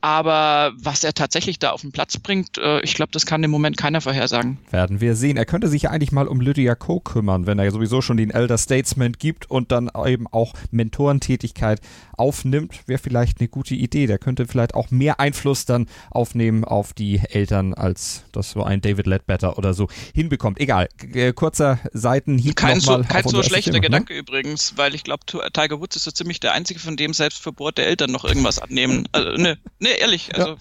Aber 0.00 0.72
was 0.76 1.04
er 1.04 1.12
tatsächlich 1.12 1.58
da 1.58 1.70
auf 1.70 1.82
den 1.82 1.92
Platz 1.92 2.16
bringt, 2.18 2.56
äh, 2.58 2.80
ich 2.80 2.94
glaube, 2.94 3.12
das 3.12 3.26
kann 3.26 3.42
im 3.44 3.50
Moment 3.50 3.76
keiner 3.76 4.00
vorhersagen. 4.00 4.58
Werden 4.70 5.00
wir 5.00 5.14
sehen. 5.14 5.36
Er 5.36 5.44
könnte 5.44 5.68
sich 5.68 5.82
ja 5.82 5.90
eigentlich 5.90 6.12
mal 6.12 6.26
um 6.26 6.40
Lydia 6.40 6.74
Ko 6.74 7.00
kümmern, 7.00 7.46
wenn 7.46 7.58
er 7.58 7.70
sowieso 7.70 8.00
schon 8.00 8.16
den 8.16 8.30
Elder 8.30 8.56
Statesman 8.56 9.12
gibt 9.12 9.50
und 9.50 9.72
dann 9.72 9.90
eben 10.06 10.26
auch 10.26 10.54
Mentorentätigkeit 10.70 11.80
aufnimmt. 12.16 12.80
Wäre 12.86 12.98
vielleicht 12.98 13.40
eine 13.40 13.48
gute 13.48 13.74
Idee. 13.74 14.06
Der 14.06 14.18
könnte 14.18 14.46
vielleicht 14.46 14.74
auch 14.74 14.90
mehr 14.90 15.20
Einfluss 15.20 15.66
dann 15.66 15.86
aufnehmen 16.10 16.64
auf 16.64 16.92
die 16.92 17.18
Eltern, 17.18 17.74
als 17.74 18.24
das 18.32 18.50
so 18.52 18.62
ein 18.62 18.80
David 18.80 19.06
Ledbetter 19.06 19.58
oder 19.58 19.74
so 19.74 19.88
hinbekommt. 20.14 20.60
Egal. 20.60 20.88
Äh, 21.12 21.32
kurzer 21.32 21.78
Seitenhieb 21.92 22.56
Kein 22.56 22.80
so, 22.80 23.02
kein 23.02 23.24
so 23.24 23.42
schlechter 23.42 23.72
Thema, 23.72 23.80
ne? 23.82 23.88
Gedanke 23.88 24.12
ne? 24.14 24.18
übrigens, 24.18 24.76
weil 24.76 24.94
ich 24.94 25.04
glaube, 25.04 25.24
Tiger 25.26 25.80
Woods 25.80 25.96
ist 25.96 26.04
so 26.04 26.10
ziemlich 26.10 26.40
der 26.40 26.52
einzige, 26.52 26.80
von 26.80 26.96
dem 26.96 27.12
selbst 27.12 27.42
verbohrte 27.42 27.84
Eltern 27.84 28.10
noch 28.10 28.24
irgendwas 28.24 28.58
abnehmen. 28.58 29.06
Also, 29.12 29.30
ne, 29.32 29.58
ne, 29.78 29.89
Nee, 29.90 30.00
ehrlich. 30.00 30.34
Also, 30.34 30.50
ja. 30.50 30.56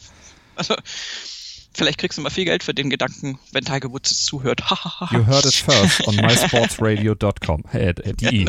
also 0.56 0.76
vielleicht 1.74 2.00
kriegst 2.00 2.18
du 2.18 2.22
mal 2.22 2.30
viel 2.30 2.46
Geld 2.46 2.64
für 2.64 2.74
den 2.74 2.90
Gedanken, 2.90 3.38
wenn 3.52 3.64
Tiger 3.64 3.92
Woods 3.92 4.12
es 4.12 4.26
zuhört. 4.26 4.62
you 5.12 5.26
heard 5.26 5.46
it 5.46 5.54
first 5.54 6.08
on 6.08 6.16
mysportsradio.com. 6.26 7.64
Äh, 7.72 7.94
die. 7.94 8.48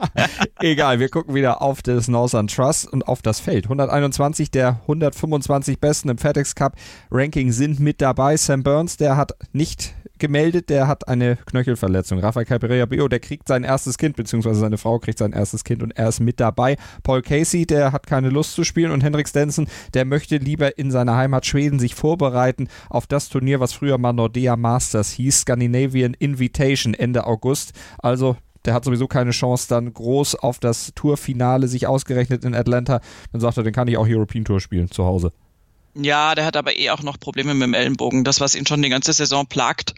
Egal, 0.60 0.98
wir 0.98 1.08
gucken 1.08 1.34
wieder 1.34 1.62
auf 1.62 1.82
das 1.82 2.08
Northern 2.08 2.48
Trust 2.48 2.88
und 2.88 3.06
auf 3.06 3.22
das 3.22 3.38
Feld. 3.38 3.66
121 3.66 4.50
der 4.50 4.80
125 4.82 5.78
Besten 5.78 6.08
im 6.08 6.18
FedEx 6.18 6.54
Cup 6.54 6.74
Ranking 7.10 7.52
sind 7.52 7.78
mit 7.78 8.00
dabei. 8.00 8.36
Sam 8.36 8.62
Burns, 8.62 8.96
der 8.96 9.16
hat 9.16 9.32
nicht 9.52 9.94
gemeldet, 10.18 10.70
der 10.70 10.88
hat 10.88 11.08
eine 11.08 11.36
Knöchelverletzung. 11.36 12.18
Rafael 12.18 12.46
Cabrera 12.46 12.86
Bio, 12.86 13.08
der 13.08 13.20
kriegt 13.20 13.48
sein 13.48 13.64
erstes 13.64 13.98
Kind, 13.98 14.16
beziehungsweise 14.16 14.60
seine 14.60 14.78
Frau 14.78 14.98
kriegt 14.98 15.18
sein 15.18 15.32
erstes 15.32 15.64
Kind 15.64 15.82
und 15.82 15.92
er 15.96 16.08
ist 16.08 16.20
mit 16.20 16.40
dabei. 16.40 16.76
Paul 17.02 17.22
Casey, 17.22 17.66
der 17.66 17.92
hat 17.92 18.06
keine 18.06 18.30
Lust 18.30 18.54
zu 18.54 18.64
spielen 18.64 18.90
und 18.90 19.02
Henrik 19.02 19.28
Stenson, 19.28 19.68
der 19.94 20.04
möchte 20.04 20.36
lieber 20.36 20.78
in 20.78 20.90
seiner 20.90 21.16
Heimat 21.16 21.46
Schweden 21.46 21.78
sich 21.78 21.94
vorbereiten 21.94 22.68
auf 22.90 23.06
das 23.06 23.28
Turnier, 23.28 23.60
was 23.60 23.72
früher 23.72 23.98
mal 23.98 24.12
Nordea 24.12 24.56
Masters 24.56 25.10
hieß, 25.12 25.40
Scandinavian 25.40 26.14
Invitation 26.14 26.94
Ende 26.94 27.26
August. 27.26 27.72
Also 27.98 28.36
der 28.64 28.74
hat 28.74 28.84
sowieso 28.84 29.06
keine 29.06 29.30
Chance, 29.30 29.68
dann 29.68 29.92
groß 29.92 30.34
auf 30.34 30.58
das 30.58 30.92
Tourfinale 30.94 31.68
sich 31.68 31.86
ausgerechnet 31.86 32.44
in 32.44 32.54
Atlanta. 32.54 33.00
Dann 33.32 33.40
sagt 33.40 33.56
er, 33.56 33.62
dann 33.62 33.72
kann 33.72 33.88
ich 33.88 33.96
auch 33.96 34.06
European 34.08 34.44
Tour 34.44 34.60
spielen 34.60 34.90
zu 34.90 35.04
Hause. 35.04 35.32
Ja, 36.00 36.36
der 36.36 36.44
hat 36.44 36.56
aber 36.56 36.76
eh 36.76 36.90
auch 36.90 37.02
noch 37.02 37.18
Probleme 37.18 37.54
mit 37.54 37.64
dem 37.64 37.74
Ellenbogen. 37.74 38.22
Das, 38.22 38.40
was 38.40 38.54
ihn 38.54 38.66
schon 38.66 38.82
die 38.82 38.88
ganze 38.88 39.12
Saison 39.12 39.46
plagt. 39.48 39.94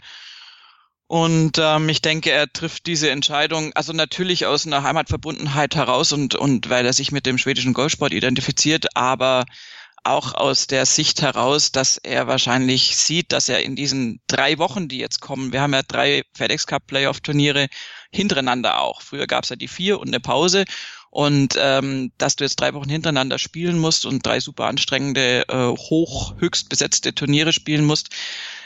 Und 1.05 1.57
ähm, 1.59 1.89
ich 1.89 2.01
denke, 2.01 2.31
er 2.31 2.51
trifft 2.51 2.87
diese 2.87 3.11
Entscheidung, 3.11 3.73
also 3.73 3.93
natürlich 3.93 4.45
aus 4.45 4.65
einer 4.65 4.81
Heimatverbundenheit 4.81 5.75
heraus 5.75 6.13
und, 6.13 6.35
und 6.35 6.69
weil 6.69 6.85
er 6.85 6.93
sich 6.93 7.11
mit 7.11 7.25
dem 7.25 7.37
schwedischen 7.37 7.73
Golfsport 7.73 8.13
identifiziert, 8.13 8.95
aber 8.95 9.45
auch 10.03 10.33
aus 10.33 10.67
der 10.67 10.85
Sicht 10.85 11.21
heraus, 11.21 11.71
dass 11.71 11.97
er 11.97 12.27
wahrscheinlich 12.27 12.95
sieht, 12.95 13.31
dass 13.33 13.49
er 13.49 13.61
in 13.61 13.75
diesen 13.75 14.21
drei 14.27 14.57
Wochen, 14.57 14.87
die 14.87 14.97
jetzt 14.97 15.19
kommen, 15.19 15.51
wir 15.51 15.61
haben 15.61 15.73
ja 15.73 15.83
drei 15.83 16.23
FedEx 16.33 16.65
Cup 16.65 16.87
Playoff 16.87 17.19
Turniere 17.19 17.67
hintereinander 18.11 18.79
auch. 18.79 19.01
Früher 19.01 19.27
gab 19.27 19.43
es 19.43 19.49
ja 19.51 19.55
die 19.55 19.67
vier 19.67 19.99
und 19.99 20.07
eine 20.07 20.19
Pause 20.19 20.65
und 21.11 21.55
ähm, 21.59 22.13
dass 22.17 22.37
du 22.37 22.45
jetzt 22.45 22.55
drei 22.55 22.73
Wochen 22.73 22.89
hintereinander 22.89 23.37
spielen 23.37 23.77
musst 23.77 24.05
und 24.05 24.25
drei 24.25 24.39
super 24.39 24.65
anstrengende, 24.65 25.43
äh, 25.49 25.67
hoch, 25.67 26.35
höchst 26.39 26.69
besetzte 26.69 27.13
Turniere 27.13 27.51
spielen 27.51 27.83
musst, 27.83 28.09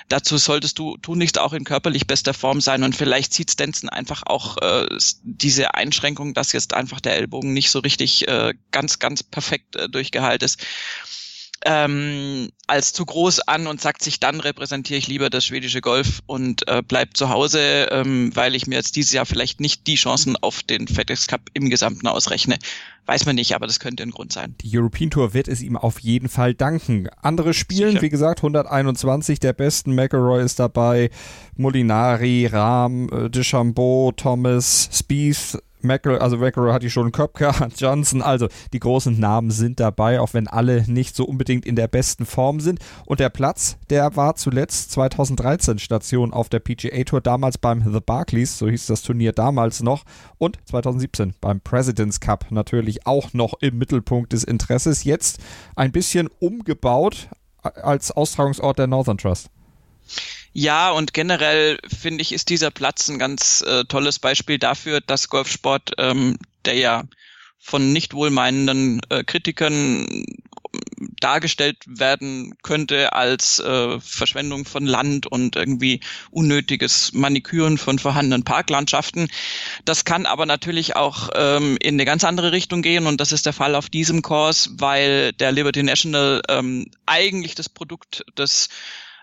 dazu 0.10 0.38
solltest 0.38 0.78
du 0.78 0.96
tunlichst 0.98 1.40
auch 1.40 1.54
in 1.54 1.64
körperlich 1.64 2.06
bester 2.06 2.36
Form 2.36 2.62
sein. 2.62 2.84
Und 2.84 2.96
vielleicht 2.96 3.34
sieht 3.34 3.50
Stenson 3.50 3.90
einfach 3.90 4.22
auch 4.28 4.58
äh, 4.58 4.86
diese 5.24 5.74
Einschränkung, 5.74 6.36
dass 6.36 6.52
jetzt 6.52 6.76
einfach 6.76 7.02
der 7.02 7.16
Ellbogen 7.16 7.52
nicht 7.52 7.72
so 7.72 7.80
richtig 7.80 8.28
äh, 8.28 8.54
ganz, 8.70 9.00
ganz 9.00 9.24
perfekt 9.24 9.76
äh, 9.76 9.90
durchgeheilt 9.90 10.44
ist 10.44 10.64
ähm, 11.66 12.50
als 12.68 12.94
zu 12.94 13.06
groß 13.06 13.42
an 13.42 13.66
und 13.66 13.82
sagt 13.82 14.04
sich, 14.04 14.20
dann 14.20 14.40
repräsentiere 14.40 15.00
ich 15.00 15.08
lieber 15.08 15.32
das 15.32 15.46
schwedische 15.46 15.82
Golf 15.82 16.22
und 16.28 16.68
äh, 16.68 16.84
bleib 16.88 17.18
zu 17.18 17.30
Hause, 17.30 17.88
ähm, 17.92 18.32
weil 18.36 18.56
ich 18.56 18.68
mir 18.68 18.76
jetzt 18.76 18.96
dieses 18.96 19.12
Jahr 19.12 19.26
vielleicht 19.26 19.60
nicht 19.60 19.88
die 19.88 19.96
Chancen 19.96 20.36
auf 20.38 20.62
den 20.62 20.88
FedEx 20.88 21.28
Cup 21.28 21.42
im 21.54 21.70
Gesamten 21.72 22.08
ausrechne. 22.08 22.58
Weiß 23.08 23.26
man 23.26 23.36
nicht, 23.36 23.56
aber 23.56 23.66
das 23.66 23.80
könnte 23.80 24.04
ein 24.04 24.12
Grund 24.12 24.32
sein. 24.32 24.56
Die 24.62 24.78
European 24.78 25.10
Tour 25.10 25.34
wird 25.34 25.48
es 25.48 25.62
ihm 25.62 25.76
auf 25.76 26.00
jeden 26.00 26.30
Fall 26.30 26.54
danken. 26.54 27.08
Andere 27.22 27.54
spielen, 27.54 27.92
Sicher. 27.92 28.02
wie 28.04 28.10
gesagt, 28.10 28.40
121 28.40 29.40
der 29.40 29.54
besten. 29.54 29.96
McElroy 29.96 30.44
ist 30.44 30.60
dabei, 30.60 31.10
Molinari, 31.56 32.46
Rahm, 32.46 33.10
äh, 33.10 33.30
Deschambeau, 33.30 34.12
Thomas, 34.12 34.90
Spieth, 34.92 35.60
McElroy, 35.86 36.20
also 36.20 36.38
McElroy 36.38 36.72
hatte 36.74 36.88
ich 36.88 36.94
schon, 36.94 37.12
Köpker, 37.12 37.54
Johnson, 37.78 38.22
also 38.22 38.48
die 38.74 38.80
großen 38.80 39.20
Namen 39.20 39.52
sind 39.52 39.80
dabei, 39.80 40.20
auch 40.20 40.34
wenn 40.34 40.48
alle 40.48 40.84
nicht 40.88 41.16
so 41.16 41.26
unbedingt 41.26 41.66
in 41.66 41.76
der 41.76 41.88
besten 41.88 42.26
Form 42.26 42.60
sind. 42.60 42.80
Und 43.06 43.20
der 43.20 43.30
Platz, 43.30 43.78
der 43.90 44.16
war 44.16 44.36
zuletzt 44.36 44.92
2013 44.92 45.80
Station 45.80 46.34
auf 46.34 46.50
der 46.50 46.60
PGA 46.60 47.04
Tour, 47.04 47.22
damals 47.22 47.58
beim 47.58 47.92
The 47.92 48.00
Barclays, 48.00 48.58
so 48.58 48.68
hieß 48.68 48.88
das 48.88 49.02
Turnier 49.02 49.32
damals 49.32 49.82
noch, 49.82 50.04
und 50.38 50.58
2017 50.66 51.36
beim 51.42 51.62
President's 51.62 52.20
Cup 52.20 52.52
natürlich 52.52 53.08
auch 53.08 53.34
noch 53.34 53.54
im 53.62 53.78
Mittelpunkt 53.78 54.34
des 54.34 54.44
Interesses. 54.44 55.04
Jetzt 55.04 55.40
ein 55.76 55.92
bisschen 55.92 56.30
umgebaut 56.40 57.30
als 57.62 58.12
Austragungsort 58.12 58.80
der 58.80 58.88
Northern 58.88 59.18
Trust. 59.18 59.50
Ja, 60.58 60.92
und 60.92 61.14
generell 61.14 61.80
finde 61.86 62.22
ich, 62.22 62.32
ist 62.32 62.48
dieser 62.50 62.72
Platz 62.72 63.10
ein 63.10 63.20
ganz 63.20 63.62
äh, 63.68 63.84
tolles 63.84 64.20
Beispiel 64.20 64.58
dafür, 64.58 65.02
dass 65.02 65.28
Golfsport, 65.28 65.92
ähm, 65.98 66.38
der 66.64 66.76
ja 66.76 67.04
von 67.60 67.92
nicht 67.92 68.14
wohlmeinenden 68.14 69.02
äh, 69.10 69.26
Kritikern 69.26 70.24
dargestellt 71.20 71.80
werden 71.88 72.54
könnte 72.64 73.12
als 73.12 73.60
äh, 73.60 74.00
Verschwendung 74.00 74.64
von 74.64 74.86
Land 74.86 75.28
und 75.28 75.58
irgendwie 75.58 76.00
unnötiges 76.32 77.12
Maniküren 77.12 77.78
von 77.78 78.00
vorhandenen 78.00 78.46
Parklandschaften. 78.46 79.28
Das 79.84 80.06
kann 80.06 80.26
aber 80.26 80.46
natürlich 80.46 80.96
auch 80.96 81.32
ähm, 81.36 81.76
in 81.82 81.96
eine 81.96 82.06
ganz 82.06 82.24
andere 82.24 82.54
Richtung 82.54 82.82
gehen 82.82 83.08
und 83.08 83.20
das 83.20 83.34
ist 83.34 83.46
der 83.46 83.52
Fall 83.54 83.76
auf 83.76 83.90
diesem 83.90 84.22
Kurs, 84.22 84.70
weil 84.78 85.34
der 85.34 85.52
Liberty 85.52 85.84
National 85.84 86.42
ähm, 86.48 86.90
eigentlich 87.06 87.56
das 87.56 87.68
Produkt 87.68 88.24
des 88.38 88.70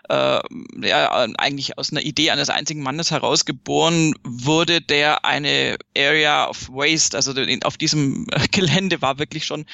äh, 0.09 0.41
ja, 0.81 1.27
eigentlich 1.37 1.77
aus 1.77 1.91
einer 1.91 2.01
Idee 2.01 2.31
eines 2.31 2.49
einzigen 2.49 2.81
Mannes 2.81 3.11
herausgeboren 3.11 4.15
wurde, 4.23 4.81
der 4.81 5.25
eine 5.25 5.77
Area 5.97 6.49
of 6.49 6.69
Waste, 6.69 7.15
also 7.15 7.33
auf 7.63 7.77
diesem 7.77 8.27
Gelände 8.51 9.01
war 9.01 9.19
wirklich 9.19 9.45
schon 9.45 9.65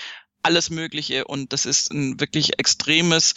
alles 0.43 0.69
Mögliche 0.69 1.25
und 1.25 1.51
das 1.53 1.65
ist 1.65 1.91
ein 1.91 2.19
wirklich 2.19 2.59
extremes 2.59 3.35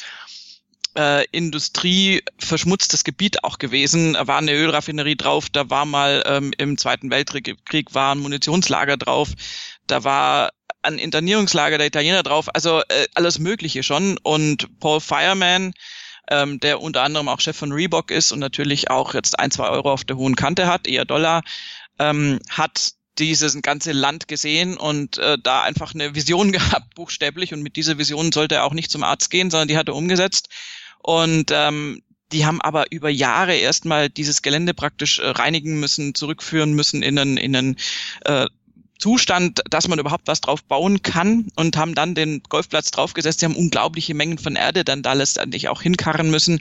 äh, 0.97 1.25
Industrie 1.33 2.23
verschmutztes 2.39 3.05
Gebiet 3.05 3.45
auch 3.45 3.59
gewesen. 3.59 4.13
Da 4.13 4.27
war 4.27 4.39
eine 4.39 4.53
Ölraffinerie 4.53 5.17
drauf, 5.17 5.49
da 5.51 5.71
war 5.71 5.87
mal 5.87 6.23
ähm, 6.27 6.53
im 6.59 6.79
Zweiten 6.79 7.11
Weltkrieg 7.11 7.95
war 7.95 8.15
ein 8.15 8.21
Munitionslager 8.21 8.97
drauf, 8.97 9.31
da 9.87 10.05
war 10.05 10.51
ein 10.83 10.99
Internierungslager 10.99 11.79
der 11.79 11.87
Italiener 11.87 12.23
drauf, 12.23 12.55
also 12.55 12.81
äh, 12.81 13.07
alles 13.15 13.39
Mögliche 13.39 13.83
schon. 13.83 14.19
Und 14.23 14.81
Paul 14.81 15.01
Fireman, 15.01 15.73
ähm, 16.31 16.61
der 16.61 16.81
unter 16.81 17.03
anderem 17.03 17.29
auch 17.29 17.41
Chef 17.41 17.57
von 17.57 17.73
Reebok 17.73 18.11
ist 18.11 18.33
und 18.33 18.39
natürlich 18.39 18.91
auch 18.91 19.15
jetzt 19.15 19.39
ein, 19.39 19.51
zwei 19.51 19.69
Euro 19.69 19.93
auf 19.93 20.05
der 20.05 20.17
hohen 20.17 20.37
Kante 20.37 20.67
hat, 20.67 20.87
eher 20.87 21.05
Dollar, 21.05 21.43
ähm, 21.99 22.39
hat 22.49 22.93
dieses 23.19 23.61
ganze 23.61 23.93
Land 23.93 24.29
gesehen 24.29 24.77
und 24.77 25.19
äh, 25.19 25.37
da 25.43 25.63
einfach 25.63 25.95
eine 25.95 26.15
Vision 26.15 26.53
gehabt, 26.53 26.95
buchstäblich. 26.95 27.53
Und 27.53 27.63
mit 27.63 27.77
dieser 27.77 27.99
Vision 27.99 28.33
sollte 28.33 28.57
er 28.57 28.65
auch 28.65 28.75
nicht 28.75 28.91
zum 28.91 29.03
Arzt 29.03 29.31
gehen, 29.31 29.51
sondern 29.51 29.69
die 29.69 29.77
hat 29.77 29.89
er 29.89 29.95
umgesetzt. 29.95 30.49
Und 30.99 31.51
ähm, 31.53 32.03
die 32.33 32.47
haben 32.47 32.63
aber 32.63 32.91
über 32.91 33.11
Jahre 33.11 33.55
erstmal 33.55 34.09
dieses 34.09 34.43
Gelände 34.43 34.73
praktisch 34.73 35.19
äh, 35.19 35.29
reinigen 35.29 35.79
müssen, 35.81 36.15
zurückführen 36.15 36.73
müssen 36.73 37.03
in 37.03 37.19
einen, 37.19 37.37
in 37.37 37.55
einen 37.55 37.77
äh, 38.25 38.47
Zustand, 39.03 39.63
dass 39.69 39.89
man 39.89 39.99
überhaupt 39.99 40.29
was 40.29 40.41
drauf 40.41 40.63
bauen 40.63 41.03
kann 41.03 41.49
und 41.57 41.77
haben 41.77 41.97
dann 41.97 42.15
den 42.15 42.41
Golfplatz 42.49 42.93
draufgesetzt. 42.93 43.41
Sie 43.41 43.47
haben 43.47 43.57
unglaubliche 43.57 44.15
Mengen 44.15 44.39
von 44.39 44.55
Erde 44.55 44.85
dann 44.85 45.03
da 45.03 45.15
letztendlich 45.15 45.69
auch 45.69 45.83
hinkarren 45.83 46.31
müssen. 46.31 46.61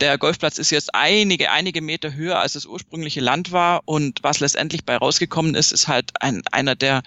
Der 0.00 0.18
Golfplatz 0.18 0.58
ist 0.58 0.70
jetzt 0.70 0.96
einige, 0.96 1.52
einige 1.52 1.82
Meter 1.82 2.12
höher, 2.12 2.40
als 2.40 2.54
das 2.54 2.66
ursprüngliche 2.66 3.20
Land 3.20 3.52
war 3.52 3.82
und 3.84 4.18
was 4.24 4.40
letztendlich 4.40 4.84
bei 4.84 4.96
rausgekommen 4.96 5.54
ist, 5.54 5.70
ist 5.70 5.86
halt 5.86 6.10
ein, 6.20 6.42
einer 6.50 6.74
der 6.74 7.04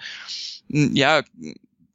ja, 0.68 1.24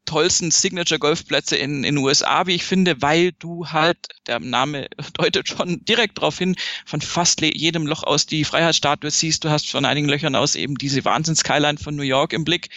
tollsten 0.06 0.52
Signature-Golfplätze 0.52 1.58
in 1.58 1.84
den 1.84 1.98
USA, 1.98 2.48
wie 2.48 2.56
ich 2.56 2.64
finde, 2.64 3.02
weil 3.02 3.32
du 3.34 3.68
halt, 3.68 3.98
der 4.28 4.40
Name 4.40 4.88
deutet 5.14 5.48
schon 5.48 5.84
direkt 5.86 6.18
darauf 6.18 6.38
hin, 6.38 6.56
von 6.86 7.02
fast 7.02 7.42
jedem 7.42 7.88
Loch 7.88 8.04
aus 8.04 8.26
die 8.26 8.44
Freiheitsstatue 8.44 9.12
siehst. 9.12 9.44
Du 9.44 9.50
hast 9.50 9.70
von 9.70 9.86
einigen 9.86 10.08
Löchern 10.08 10.36
aus 10.36 10.56
eben 10.56 10.76
diese 10.76 11.04
Wahnsinns-Skyline 11.04 11.78
von 11.78 11.96
New 11.96 12.04
York 12.04 12.34
im 12.34 12.46
Blick. 12.46 12.70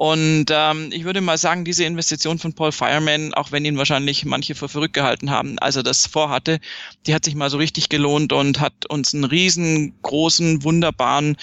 Und 0.00 0.46
ähm, 0.48 0.88
ich 0.92 1.04
würde 1.04 1.20
mal 1.20 1.36
sagen, 1.36 1.66
diese 1.66 1.84
Investition 1.84 2.38
von 2.38 2.54
Paul 2.54 2.72
Fireman, 2.72 3.34
auch 3.34 3.52
wenn 3.52 3.66
ihn 3.66 3.76
wahrscheinlich 3.76 4.24
manche 4.24 4.54
für 4.54 4.66
verrückt 4.66 4.94
gehalten 4.94 5.30
haben, 5.30 5.58
als 5.58 5.76
er 5.76 5.82
das 5.82 6.06
vorhatte, 6.06 6.58
die 7.06 7.12
hat 7.12 7.26
sich 7.26 7.34
mal 7.34 7.50
so 7.50 7.58
richtig 7.58 7.90
gelohnt 7.90 8.32
und 8.32 8.60
hat 8.60 8.86
uns 8.86 9.12
einen 9.12 9.24
riesengroßen, 9.24 10.64
wunderbaren 10.64 11.36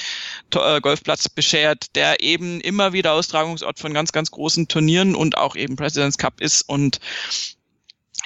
äh, 0.56 0.82
Golfplatz 0.82 1.30
beschert, 1.30 1.96
der 1.96 2.24
eben 2.24 2.60
immer 2.60 2.94
wieder 2.94 3.14
Austragungsort 3.14 3.78
von 3.78 3.94
ganz, 3.94 4.12
ganz 4.12 4.32
großen 4.32 4.68
Turnieren 4.68 5.14
und 5.14 5.38
auch 5.38 5.56
eben 5.56 5.76
President's 5.76 6.18
Cup 6.18 6.42
ist. 6.42 6.64
Und 6.64 7.00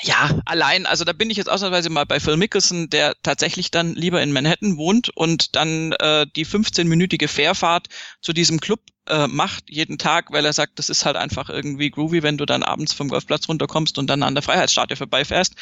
ja, 0.01 0.39
allein, 0.45 0.85
also 0.85 1.03
da 1.03 1.11
bin 1.11 1.29
ich 1.29 1.35
jetzt 1.35 1.49
ausnahmsweise 1.49 1.89
mal 1.89 2.05
bei 2.05 2.21
Phil 2.21 2.37
Mickelson, 2.37 2.89
der 2.89 3.15
tatsächlich 3.21 3.69
dann 3.69 3.95
lieber 3.95 4.21
in 4.21 4.31
Manhattan 4.31 4.77
wohnt 4.77 5.09
und 5.09 5.57
dann 5.57 5.91
äh, 5.99 6.25
die 6.37 6.45
15-minütige 6.45 7.27
Fährfahrt 7.27 7.87
zu 8.21 8.31
diesem 8.31 8.61
Club 8.61 8.79
äh, 9.11 9.27
macht 9.27 9.65
jeden 9.69 9.97
Tag, 9.97 10.31
weil 10.31 10.45
er 10.45 10.53
sagt, 10.53 10.79
das 10.79 10.89
ist 10.89 11.05
halt 11.05 11.17
einfach 11.17 11.49
irgendwie 11.49 11.91
groovy, 11.91 12.23
wenn 12.23 12.37
du 12.37 12.45
dann 12.45 12.63
abends 12.63 12.93
vom 12.93 13.09
Golfplatz 13.09 13.49
runterkommst 13.49 13.97
und 13.97 14.09
dann 14.09 14.23
an 14.23 14.35
der 14.35 14.41
Freiheitsstatue 14.41 14.95
vorbeifährst. 14.95 15.53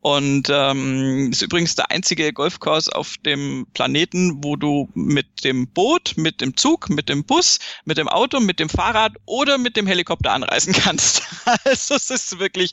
Und 0.00 0.48
ähm, 0.50 1.30
ist 1.30 1.42
übrigens 1.42 1.74
der 1.74 1.90
einzige 1.90 2.32
Golfkurs 2.32 2.88
auf 2.88 3.16
dem 3.18 3.66
Planeten, 3.74 4.42
wo 4.42 4.56
du 4.56 4.88
mit 4.94 5.44
dem 5.44 5.68
Boot, 5.68 6.14
mit 6.16 6.40
dem 6.40 6.56
Zug, 6.56 6.88
mit 6.88 7.08
dem 7.10 7.24
Bus, 7.24 7.58
mit 7.84 7.98
dem 7.98 8.08
Auto, 8.08 8.40
mit 8.40 8.58
dem 8.60 8.70
Fahrrad 8.70 9.12
oder 9.26 9.58
mit 9.58 9.76
dem 9.76 9.86
Helikopter 9.86 10.32
anreisen 10.32 10.72
kannst. 10.72 11.22
also 11.64 11.96
es 11.96 12.10
ist 12.10 12.38
wirklich 12.38 12.72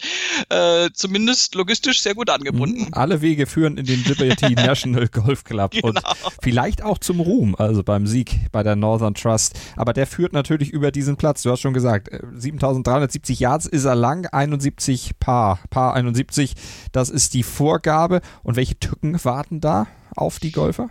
äh, 0.50 0.90
zumindest 0.94 1.54
logistisch 1.56 2.02
sehr 2.02 2.16
gut 2.16 2.30
angebunden. 2.30 2.86
Mhm. 2.86 2.94
Alle 2.94 3.22
Wege 3.22 3.46
führen 3.46 3.78
in 3.78 3.86
den 3.86 4.04
Liberty 4.06 4.54
National 4.56 5.10
Golf 5.10 5.44
Club 5.44 5.72
genau. 5.72 5.88
und 5.90 6.00
vielleicht 6.42 6.82
auch 6.82 6.98
zum 6.98 7.20
Ruhm, 7.20 7.56
also 7.56 7.84
beim 7.84 8.08
Sieg 8.08 8.40
bei 8.54 8.64
der 8.64 8.78
Northern 8.78 9.16
Trust. 9.16 9.60
Aber 9.76 9.92
der 9.92 10.08
führt 10.14 10.34
natürlich 10.34 10.72
über 10.72 10.92
diesen 10.92 11.18
Platz. 11.18 11.42
Du 11.42 11.52
hast 11.52 11.62
schon 11.62 11.74
gesagt, 11.74 12.10
7370 12.12 13.40
äh, 13.40 13.44
Yards 13.44 13.66
ist 13.66 13.86
er 13.86 13.96
lang, 13.96 14.28
71 14.28 15.20
Paar, 15.20 15.60
Paar 15.70 15.94
71. 15.96 16.56
Das 16.92 17.10
ist 17.10 17.34
die 17.34 17.44
Vorgabe. 17.44 18.22
Und 18.44 18.56
welche 18.56 18.78
Tücken 18.80 19.24
warten 19.26 19.60
da 19.60 19.88
auf 20.16 20.40
die 20.40 20.52
Golfer? 20.52 20.90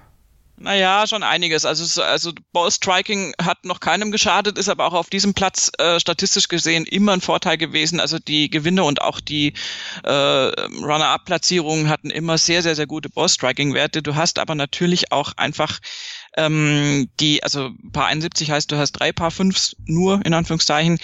Naja, 0.57 1.07
schon 1.09 1.23
einiges. 1.23 1.65
Also, 1.65 2.03
also 2.03 2.33
Ballstriking 2.53 3.35
hat 3.43 3.65
noch 3.65 3.81
keinem 3.81 4.13
geschadet, 4.13 4.59
ist 4.59 4.69
aber 4.69 4.87
auch 4.87 4.93
auf 4.93 5.11
diesem 5.11 5.35
Platz 5.35 5.73
äh, 5.79 5.99
statistisch 5.99 6.47
gesehen 6.47 6.85
immer 6.87 7.13
ein 7.13 7.21
Vorteil 7.21 7.59
gewesen. 7.59 7.99
Also 7.99 8.19
die 8.19 8.49
Gewinne 8.49 8.85
und 8.85 9.01
auch 9.01 9.19
die 9.21 9.55
äh, 10.05 10.11
Runner-Up-Platzierungen 10.11 11.89
hatten 11.89 12.11
immer 12.11 12.39
sehr, 12.39 12.63
sehr, 12.63 12.77
sehr 12.77 12.87
gute 12.87 13.09
Ballstriking-Werte. 13.09 14.03
Du 14.03 14.15
hast 14.15 14.39
aber 14.39 14.55
natürlich 14.55 15.11
auch 15.11 15.33
einfach 15.37 15.81
ähm, 16.37 17.09
die, 17.19 17.43
also 17.43 17.71
Paar 17.93 18.07
71 18.07 18.51
heißt, 18.51 18.71
du 18.71 18.77
hast 18.77 18.93
drei 18.93 19.13
Paar 19.13 19.31
Fünfs 19.31 19.75
nur 19.87 20.25
in 20.25 20.35
Anführungszeichen. 20.35 20.99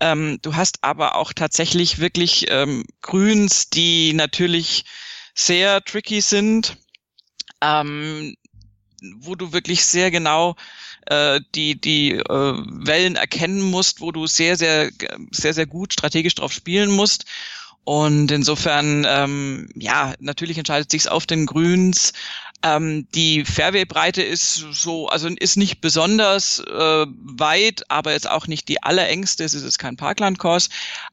Ähm, 0.00 0.38
du 0.42 0.56
hast 0.56 0.78
aber 0.82 1.14
auch 1.14 1.32
tatsächlich 1.32 1.98
wirklich 1.98 2.46
ähm, 2.48 2.84
Grüns, 3.00 3.68
die 3.70 4.12
natürlich 4.12 4.84
sehr 5.34 5.82
tricky 5.84 6.20
sind. 6.20 6.78
Ähm, 7.60 8.34
wo 9.18 9.34
du 9.34 9.52
wirklich 9.52 9.84
sehr 9.84 10.10
genau 10.10 10.56
äh, 11.06 11.40
die 11.54 11.80
die 11.80 12.12
äh, 12.12 12.22
Wellen 12.28 13.16
erkennen 13.16 13.60
musst, 13.60 14.00
wo 14.00 14.12
du 14.12 14.26
sehr 14.26 14.56
sehr 14.56 14.90
sehr 15.30 15.54
sehr 15.54 15.66
gut 15.66 15.92
strategisch 15.92 16.34
drauf 16.34 16.52
spielen 16.52 16.90
musst 16.90 17.26
und 17.84 18.30
insofern, 18.30 19.06
ähm, 19.06 19.68
ja, 19.74 20.14
natürlich 20.18 20.56
entscheidet 20.56 20.90
sich's 20.90 21.06
auf 21.06 21.26
den 21.26 21.44
Grüns. 21.44 22.14
Ähm, 22.64 23.06
die 23.14 23.44
Fairway-Breite 23.44 24.22
ist 24.22 24.54
so, 24.72 25.06
also 25.08 25.28
ist 25.28 25.56
nicht 25.56 25.82
besonders 25.82 26.60
äh, 26.60 27.06
weit, 27.06 27.82
aber 27.90 28.12
jetzt 28.12 28.28
auch 28.28 28.46
nicht 28.46 28.68
die 28.68 28.82
allerengste. 28.82 29.44
Es 29.44 29.52
ist 29.52 29.78
kein 29.78 29.98
Parklandkurs. 29.98 30.70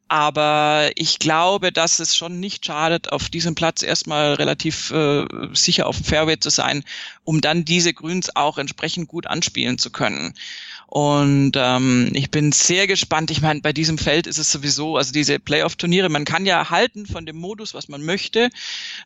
Aber 0.08 0.91
ich 0.96 1.20
glaube, 1.20 1.74
dass 1.74 2.00
es 2.00 2.15
schon 2.15 2.39
nicht 2.39 2.65
schadet, 2.65 3.12
auf 3.12 3.29
diesem 3.29 3.53
Platz 3.53 3.84
erstmal 3.84 4.36
relativ 4.36 4.91
äh, 4.91 5.25
sicher 5.51 5.88
auf 5.88 5.98
dem 5.98 6.05
Fairway 6.05 6.39
zu 6.39 6.50
sein, 6.50 6.86
um 7.25 7.41
dann 7.41 7.65
diese 7.65 7.93
Grüns 7.93 8.34
auch 8.34 8.58
entsprechend 8.58 9.10
gut 9.10 9.27
anspielen 9.27 9.77
zu 9.77 9.89
können. 9.89 10.34
Und 10.93 11.53
ähm, 11.55 12.10
ich 12.12 12.31
bin 12.31 12.51
sehr 12.51 12.86
gespannt. 12.86 13.31
Ich 13.31 13.39
meine, 13.39 13.62
bei 13.62 13.71
diesem 13.71 13.98
Feld 13.98 14.27
ist 14.27 14.38
es 14.38 14.51
sowieso, 14.51 14.98
also 14.98 15.13
diese 15.13 15.39
Playoff-Turniere, 15.39 16.10
man 16.10 16.25
kann 16.25 16.45
ja 16.45 16.69
halten 16.69 17.05
von 17.05 17.25
dem 17.25 17.38
Modus, 17.38 17.74
was 17.74 17.88
man 17.88 18.03
möchte, 18.03 18.50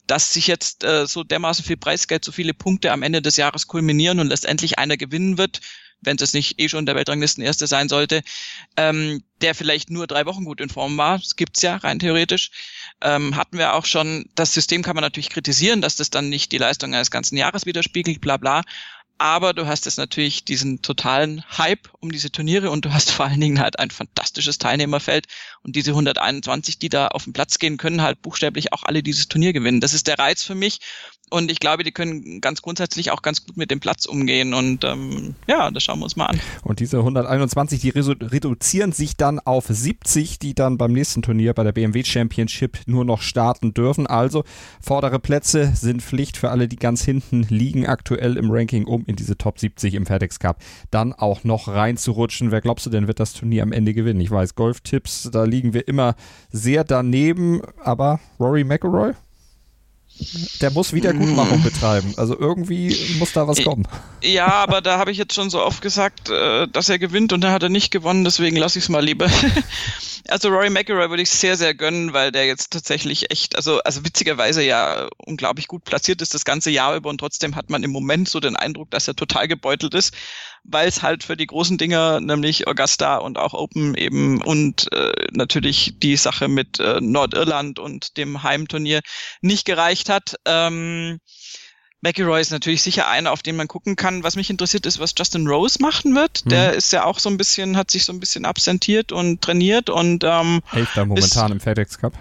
dass 0.08 0.34
sich 0.34 0.48
jetzt 0.48 0.84
äh, 0.84 1.06
so 1.06 1.24
dermaßen 1.24 1.64
viel 1.64 1.78
Preisgeld, 1.78 2.26
so 2.26 2.32
viele 2.32 2.56
Punkte 2.56 2.92
am 2.92 3.04
Ende 3.04 3.22
des 3.22 3.38
Jahres 3.38 3.68
kulminieren 3.68 4.20
und 4.20 4.30
letztendlich 4.30 4.80
einer 4.80 4.98
gewinnen 4.98 5.38
wird, 5.38 5.62
wenn 6.02 6.18
es 6.20 6.34
nicht 6.34 6.60
eh 6.60 6.70
schon 6.70 6.88
der 6.88 6.96
Weltranglistenerste 6.96 7.68
sein 7.68 7.88
sollte, 7.88 8.24
ähm, 8.78 9.24
der 9.42 9.54
vielleicht 9.54 9.92
nur 9.92 10.08
drei 10.08 10.26
Wochen 10.26 10.44
gut 10.44 10.62
in 10.62 10.70
Form 10.70 10.98
war. 10.98 11.20
Das 11.20 11.36
gibt's 11.36 11.62
ja 11.62 11.76
rein 11.76 12.00
theoretisch. 12.00 12.50
Ähm, 13.00 13.36
hatten 13.36 13.60
wir 13.60 13.76
auch 13.76 13.86
schon. 13.86 14.26
Das 14.34 14.56
System 14.56 14.82
kann 14.82 14.96
man 14.96 15.04
natürlich 15.04 15.30
kritisieren, 15.30 15.82
dass 15.82 15.98
das 15.98 16.10
dann 16.10 16.30
nicht 16.30 16.52
die 16.52 16.58
Leistung 16.58 16.96
eines 16.96 17.12
ganzen 17.12 17.38
Jahres 17.38 17.68
widerspiegelt, 17.68 18.22
bla 18.22 18.38
bla 18.38 18.64
aber 19.18 19.54
du 19.54 19.66
hast 19.66 19.86
jetzt 19.86 19.98
natürlich 19.98 20.44
diesen 20.44 20.82
totalen 20.82 21.44
Hype 21.58 21.90
um 22.00 22.12
diese 22.12 22.32
Turniere 22.32 22.70
und 22.70 22.86
du 22.86 22.94
hast 22.94 23.12
vor 23.12 23.26
allen 23.26 23.40
Dingen 23.40 23.60
halt 23.60 23.80
ein 23.80 23.92
fantastisches 23.92 24.58
Teilnehmerfeld 24.58 25.28
und 25.64 25.76
diese 25.76 25.92
121, 25.92 26.80
die 26.80 26.90
da 26.90 27.08
auf 27.08 27.24
den 27.24 27.34
Platz 27.34 27.60
gehen, 27.60 27.78
können 27.78 28.02
halt 28.02 28.22
buchstäblich 28.22 28.74
auch 28.74 28.84
alle 28.84 29.04
dieses 29.04 29.28
Turnier 29.28 29.54
gewinnen. 29.54 29.82
Das 29.82 29.94
ist 29.94 30.08
der 30.08 30.20
Reiz 30.20 30.44
für 30.44 30.56
mich 30.56 30.80
und 31.32 31.50
ich 31.50 31.60
glaube, 31.60 31.84
die 31.84 31.92
können 31.92 32.40
ganz 32.40 32.62
grundsätzlich 32.62 33.10
auch 33.10 33.24
ganz 33.24 33.46
gut 33.46 33.58
mit 33.58 33.72
dem 33.72 33.80
Platz 33.80 34.06
umgehen. 34.06 34.54
Und 34.54 34.84
ähm, 34.84 35.36
ja, 35.48 35.72
das 35.72 35.84
schauen 35.84 36.00
wir 36.00 36.04
uns 36.04 36.16
mal 36.16 36.28
an. 36.28 36.40
Und 36.64 36.80
diese 36.80 37.00
121, 37.00 37.82
die 37.82 37.90
reduzieren 37.90 38.92
sich 38.92 39.18
dann 39.18 39.40
auf 39.40 39.66
70, 39.68 40.38
die 40.38 40.54
dann 40.54 40.78
beim 40.78 40.94
nächsten 40.94 41.24
Turnier 41.24 41.54
bei 41.54 41.64
der 41.64 41.72
BMW 41.72 42.04
Championship 42.04 42.80
nur 42.86 43.06
noch 43.06 43.22
starten 43.22 43.74
dürfen. 43.74 44.06
Also 44.06 44.44
vordere 44.80 45.20
Plätze 45.20 45.72
sind 45.76 46.04
Pflicht 46.04 46.38
für 46.38 46.52
alle, 46.52 46.68
die 46.68 46.76
ganz 46.76 47.04
hinten 47.04 47.44
liegen 47.50 47.88
aktuell 47.88 48.38
im 48.38 48.52
Ranking, 48.52 48.86
um 48.86 49.04
in 49.06 49.16
diese 49.16 49.38
Top 49.38 49.60
70 49.60 49.94
im 49.94 50.06
FedEx 50.06 50.40
Cup 50.40 50.58
dann 50.92 51.14
auch 51.14 51.44
noch 51.44 51.68
reinzurutschen. 51.68 52.52
Wer 52.52 52.62
glaubst 52.62 52.86
du 52.86 52.90
denn, 52.90 53.08
wird 53.08 53.20
das 53.20 53.34
Turnier 53.34 53.64
am 53.64 53.72
Ende 53.72 53.94
gewinnen? 53.94 54.22
Ich 54.22 54.32
weiß, 54.32 54.56
Golftipps, 54.56 55.30
da 55.32 55.44
liegen 55.44 55.74
wir 55.74 55.88
immer 55.88 56.16
sehr 56.52 56.84
daneben, 56.84 57.62
aber 57.84 58.20
Rory 58.40 58.64
McIlroy? 58.64 59.14
Der 60.62 60.72
muss 60.72 60.94
Wiedergutmachung 60.94 61.62
betreiben. 61.62 62.14
Also 62.16 62.40
irgendwie 62.40 62.96
muss 63.20 63.34
da 63.34 63.48
was 63.48 63.62
kommen. 63.64 63.86
Ja, 64.24 64.48
aber 64.48 64.82
da 64.82 64.98
habe 64.98 65.12
ich 65.12 65.18
jetzt 65.18 65.34
schon 65.34 65.50
so 65.50 65.62
oft 65.62 65.82
gesagt, 65.82 66.30
äh, 66.30 66.68
dass 66.70 66.88
er 66.88 67.00
gewinnt 67.00 67.34
und 67.34 67.42
dann 67.42 67.52
hat 67.52 67.64
er 67.64 67.70
nicht 67.70 67.92
gewonnen, 67.92 68.24
deswegen 68.24 68.56
lasse 68.56 68.80
ich 68.80 68.86
es 68.86 68.90
mal 68.90 69.04
lieber. 69.04 69.28
Also 70.28 70.50
Rory 70.50 70.70
McIlroy 70.72 71.10
würde 71.10 71.22
ich 71.22 71.30
sehr, 71.30 71.56
sehr 71.56 71.76
gönnen, 71.76 72.14
weil 72.14 72.32
der 72.32 72.48
jetzt 72.48 72.72
tatsächlich 72.72 73.30
echt, 73.32 73.56
also, 73.56 73.80
also 73.84 74.04
witzigerweise 74.04 74.64
ja 74.64 75.08
unglaublich 75.18 75.68
gut 75.68 75.84
platziert 75.84 76.22
ist 76.22 76.34
das 76.34 76.46
ganze 76.46 76.72
Jahr 76.72 76.96
über 76.96 77.10
und 77.10 77.20
trotzdem 77.20 77.56
hat 77.56 77.70
man 77.70 77.84
im 77.84 77.92
Moment 77.92 78.28
so 78.28 78.40
den 78.40 78.56
Eindruck, 78.56 78.90
dass 78.90 79.08
er 79.08 79.16
total 79.16 79.48
gebeutelt 79.48 79.94
ist, 79.94 80.16
weil 80.64 80.88
es 80.88 81.04
halt 81.04 81.24
für 81.24 81.38
die 81.38 81.46
großen 81.46 81.78
Dinger, 81.78 82.20
nämlich 82.22 82.68
Augusta 82.68 83.18
und 83.18 83.38
auch 83.38 83.54
Open 83.54 83.94
eben 83.96 84.42
und 84.42 84.92
äh, 84.94 85.14
natürlich 85.32 85.94
die 86.00 86.18
Sache 86.18 86.48
mit 86.48 86.80
äh, 86.80 87.00
Nordirland 87.02 87.78
und 87.78 88.18
dem 88.18 88.42
Heimturnier 88.42 89.02
nicht 89.42 89.66
gereicht 89.66 90.10
hat. 90.10 90.36
Ähm, 90.46 91.20
McElroy 92.02 92.40
ist 92.40 92.52
natürlich 92.52 92.82
sicher 92.82 93.08
einer, 93.08 93.32
auf 93.32 93.42
den 93.42 93.56
man 93.56 93.68
gucken 93.68 93.96
kann. 93.96 94.24
Was 94.24 94.36
mich 94.36 94.50
interessiert 94.50 94.86
ist, 94.86 95.00
was 95.00 95.14
Justin 95.18 95.48
Rose 95.48 95.82
machen 95.82 96.14
wird. 96.16 96.46
Mhm. 96.46 96.50
Der 96.50 96.74
ist 96.74 96.94
ja 96.94 97.04
auch 97.04 97.20
so 97.20 97.30
ein 97.30 97.38
bisschen, 97.38 97.78
hat 97.78 97.90
sich 97.90 98.06
so 98.06 98.14
ein 98.14 98.20
bisschen 98.20 98.46
absentiert 98.46 99.12
und 99.12 99.42
trainiert 99.42 99.90
und 99.90 100.24
ähm, 100.24 100.62
Elfter 100.72 101.06
momentan 101.06 101.52
im 101.52 101.60
FedEx 101.60 101.98
Cup 101.98 102.14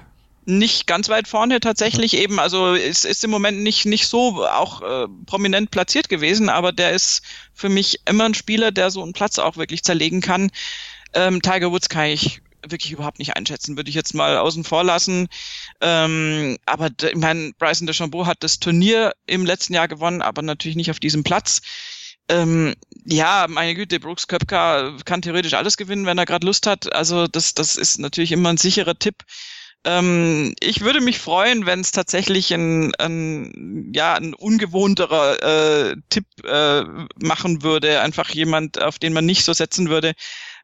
nicht 0.47 0.87
ganz 0.87 1.09
weit 1.09 1.29
vorne 1.29 1.61
tatsächlich 1.61 2.13
mhm. 2.13 2.19
eben, 2.19 2.39
also 2.39 2.75
ist, 2.75 3.05
ist 3.05 3.25
im 3.25 3.31
Moment 3.31 3.63
nicht, 3.63 3.87
nicht 3.87 4.07
so 4.07 4.47
auch 4.47 4.83
äh, 4.83 5.09
prominent 5.27 5.71
platziert 5.71 6.09
gewesen, 6.09 6.49
aber 6.49 6.73
der 6.73 6.93
ist 6.93 7.23
für 7.55 7.69
mich 7.69 8.01
immer 8.07 8.25
ein 8.25 8.35
Spieler, 8.35 8.71
der 8.71 8.91
so 8.91 9.03
einen 9.03 9.13
Platz 9.13 9.39
auch 9.39 9.57
wirklich 9.57 9.83
zerlegen 9.83 10.21
kann. 10.21 10.51
Ähm, 11.15 11.43
Tiger 11.43 11.71
Woods 11.71 11.89
kann 11.89 12.07
ich 12.07 12.41
wirklich 12.71 12.93
überhaupt 12.93 13.19
nicht 13.19 13.37
einschätzen, 13.37 13.77
würde 13.77 13.89
ich 13.89 13.95
jetzt 13.95 14.15
mal 14.15 14.37
außen 14.37 14.65
vor 14.65 14.85
lassen. 14.85 15.29
Ähm, 15.81 16.57
aber 16.67 16.91
ich 17.03 17.17
meine, 17.17 17.53
Bryson 17.59 17.87
DeChambeau 17.87 18.27
hat 18.27 18.43
das 18.43 18.59
Turnier 18.59 19.13
im 19.27 19.45
letzten 19.47 19.75
Jahr 19.75 19.89
gewonnen, 19.89 20.23
aber 20.23 20.43
natürlich 20.43 20.77
nicht 20.77 20.91
auf 20.91 21.01
diesem 21.01 21.25
Platz. 21.25 21.61
Ähm, 22.29 22.75
ja, 23.05 23.47
meine 23.49 23.75
Güte, 23.75 24.01
Brooks 24.01 24.29
Köpka 24.29 24.97
kann 25.05 25.23
theoretisch 25.23 25.55
alles 25.55 25.77
gewinnen, 25.77 26.07
wenn 26.07 26.19
er 26.19 26.27
gerade 26.27 26.47
Lust 26.47 26.67
hat. 26.67 26.93
Also 26.95 27.27
das, 27.27 27.55
das 27.55 27.77
ist 27.77 27.99
natürlich 27.99 28.33
immer 28.33 28.49
ein 28.51 28.57
sicherer 28.57 28.99
Tipp. 28.99 29.25
Ähm, 29.85 30.55
ich 30.61 30.81
würde 30.81 31.03
mich 31.03 31.19
freuen, 31.19 31.67
wenn 31.67 31.81
es 31.81 31.93
tatsächlich 31.93 32.53
ein, 32.55 32.95
ein, 32.95 33.93
ja, 33.95 34.15
ein 34.15 34.33
ungewohnterer 34.33 35.91
äh, 35.91 35.97
Tipp 36.09 36.25
äh, 36.45 36.85
machen 37.23 37.63
würde. 37.63 38.01
Einfach 38.01 38.31
jemand, 38.31 38.81
auf 38.81 38.99
den 38.99 39.13
man 39.13 39.27
nicht 39.27 39.45
so 39.45 39.53
setzen 39.53 39.91
würde 39.91 40.15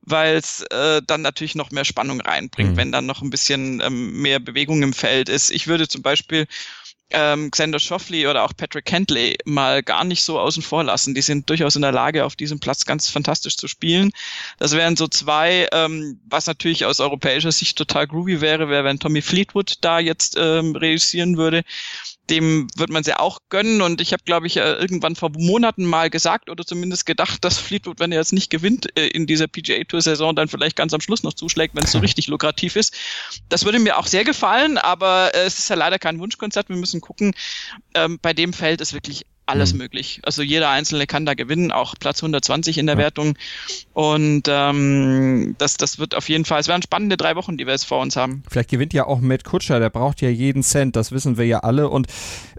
weil 0.02 0.36
es 0.36 0.62
äh, 0.70 1.02
dann 1.06 1.22
natürlich 1.22 1.54
noch 1.54 1.70
mehr 1.70 1.84
Spannung 1.84 2.20
reinbringt, 2.20 2.72
mhm. 2.72 2.76
wenn 2.76 2.92
dann 2.92 3.06
noch 3.06 3.22
ein 3.22 3.30
bisschen 3.30 3.80
ähm, 3.80 4.20
mehr 4.20 4.40
Bewegung 4.40 4.82
im 4.82 4.92
Feld 4.92 5.28
ist. 5.28 5.50
Ich 5.50 5.66
würde 5.66 5.88
zum 5.88 6.02
Beispiel 6.02 6.46
ähm, 7.10 7.50
Xander 7.50 7.80
Schoffley 7.80 8.26
oder 8.26 8.44
auch 8.44 8.52
Patrick 8.56 8.84
Kentley 8.84 9.36
mal 9.44 9.82
gar 9.82 10.04
nicht 10.04 10.22
so 10.22 10.38
außen 10.38 10.62
vor 10.62 10.84
lassen. 10.84 11.14
Die 11.14 11.22
sind 11.22 11.48
durchaus 11.50 11.76
in 11.76 11.82
der 11.82 11.92
Lage, 11.92 12.24
auf 12.24 12.36
diesem 12.36 12.60
Platz 12.60 12.84
ganz 12.84 13.08
fantastisch 13.08 13.56
zu 13.56 13.68
spielen. 13.68 14.10
Das 14.58 14.72
wären 14.72 14.96
so 14.96 15.08
zwei, 15.08 15.68
ähm, 15.72 16.20
was 16.28 16.46
natürlich 16.46 16.84
aus 16.84 17.00
europäischer 17.00 17.52
Sicht 17.52 17.76
total 17.76 18.06
groovy 18.06 18.40
wäre, 18.40 18.68
wäre, 18.68 18.84
wenn 18.84 19.00
Tommy 19.00 19.22
Fleetwood 19.22 19.78
da 19.80 19.98
jetzt 19.98 20.36
ähm, 20.38 20.76
reüssieren 20.76 21.36
würde 21.36 21.64
dem 22.30 22.68
wird 22.76 22.90
man 22.90 23.04
sie 23.04 23.18
auch 23.18 23.40
gönnen. 23.48 23.82
Und 23.82 24.00
ich 24.00 24.12
habe, 24.12 24.22
glaube 24.24 24.46
ich, 24.46 24.56
äh, 24.56 24.72
irgendwann 24.74 25.16
vor 25.16 25.30
Monaten 25.36 25.84
mal 25.84 26.08
gesagt 26.08 26.48
oder 26.48 26.64
zumindest 26.64 27.04
gedacht, 27.04 27.44
dass 27.44 27.58
Fleetwood, 27.58 27.98
wenn 28.00 28.12
er 28.12 28.18
jetzt 28.18 28.32
nicht 28.32 28.50
gewinnt 28.50 28.96
äh, 28.96 29.08
in 29.08 29.26
dieser 29.26 29.48
PGA 29.48 29.84
Tour 29.84 30.00
Saison, 30.00 30.34
dann 30.34 30.48
vielleicht 30.48 30.76
ganz 30.76 30.94
am 30.94 31.00
Schluss 31.00 31.22
noch 31.22 31.34
zuschlägt, 31.34 31.74
wenn 31.74 31.84
es 31.84 31.92
so 31.92 31.98
richtig 32.00 32.28
lukrativ 32.28 32.76
ist. 32.76 32.96
Das 33.48 33.64
würde 33.64 33.78
mir 33.78 33.98
auch 33.98 34.06
sehr 34.06 34.24
gefallen, 34.24 34.78
aber 34.78 35.34
äh, 35.34 35.44
es 35.44 35.58
ist 35.58 35.68
ja 35.68 35.76
leider 35.76 35.98
kein 35.98 36.18
Wunschkonzert. 36.18 36.68
Wir 36.68 36.76
müssen 36.76 37.00
gucken. 37.00 37.34
Ähm, 37.94 38.18
bei 38.22 38.32
dem 38.32 38.52
Feld 38.52 38.80
ist 38.80 38.92
wirklich 38.92 39.26
alles 39.50 39.72
mhm. 39.72 39.80
möglich. 39.80 40.20
Also 40.24 40.42
jeder 40.42 40.70
Einzelne 40.70 41.06
kann 41.06 41.26
da 41.26 41.34
gewinnen, 41.34 41.72
auch 41.72 41.94
Platz 41.98 42.22
120 42.22 42.78
in 42.78 42.86
der 42.86 42.96
ja. 42.96 43.02
Wertung. 43.02 43.36
Und 43.92 44.44
ähm, 44.48 45.54
das, 45.58 45.76
das 45.76 45.98
wird 45.98 46.14
auf 46.14 46.28
jeden 46.28 46.44
Fall, 46.44 46.60
es 46.60 46.68
werden 46.68 46.82
spannende 46.82 47.16
drei 47.16 47.36
Wochen, 47.36 47.58
die 47.58 47.66
wir 47.66 47.72
jetzt 47.72 47.84
vor 47.84 48.00
uns 48.00 48.16
haben. 48.16 48.42
Vielleicht 48.48 48.70
gewinnt 48.70 48.92
ja 48.92 49.06
auch 49.06 49.20
Matt 49.20 49.44
Kutscher, 49.44 49.80
der 49.80 49.90
braucht 49.90 50.20
ja 50.22 50.30
jeden 50.30 50.62
Cent, 50.62 50.96
das 50.96 51.12
wissen 51.12 51.36
wir 51.36 51.46
ja 51.46 51.60
alle. 51.60 51.88
Und 51.88 52.06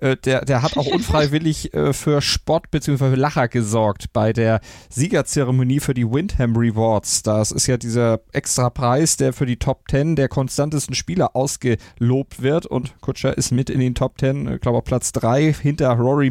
äh, 0.02 0.18
der, 0.18 0.46
der 0.46 0.62
hat 0.62 0.78
auch 0.78 0.86
unfreiwillig 0.86 1.74
äh, 1.74 1.94
für 1.94 2.22
Spott 2.22 2.70
bzw. 2.72 3.16
Lacher 3.16 3.48
gesorgt 3.48 4.14
bei 4.14 4.34
der 4.34 4.62
Siegerzeremonie 4.90 5.80
für 5.80 5.94
die 5.94 6.06
Windham 6.06 6.56
Rewards. 6.56 7.24
Das 7.24 7.52
ist 7.52 7.68
ja 7.68 7.78
dieser 7.78 8.20
extra 8.34 8.70
Preis, 8.70 9.18
der 9.18 9.34
für 9.34 9.46
die 9.46 9.58
Top 9.58 9.84
10 9.90 10.16
der 10.16 10.28
konstantesten 10.28 10.96
Spieler 10.96 11.36
ausgelobt 11.36 12.42
wird. 12.42 12.66
Und 12.66 13.00
Kutscher 13.02 13.38
ist 13.38 13.52
mit 13.52 13.70
in 13.70 13.80
den 13.80 13.96
Top 13.96 14.20
10, 14.20 14.56
ich 14.56 14.62
glaube 14.62 14.80
auf 14.80 14.84
Platz 14.84 15.12
3 15.14 15.54
hinter 15.54 15.92
Rory 15.92 16.30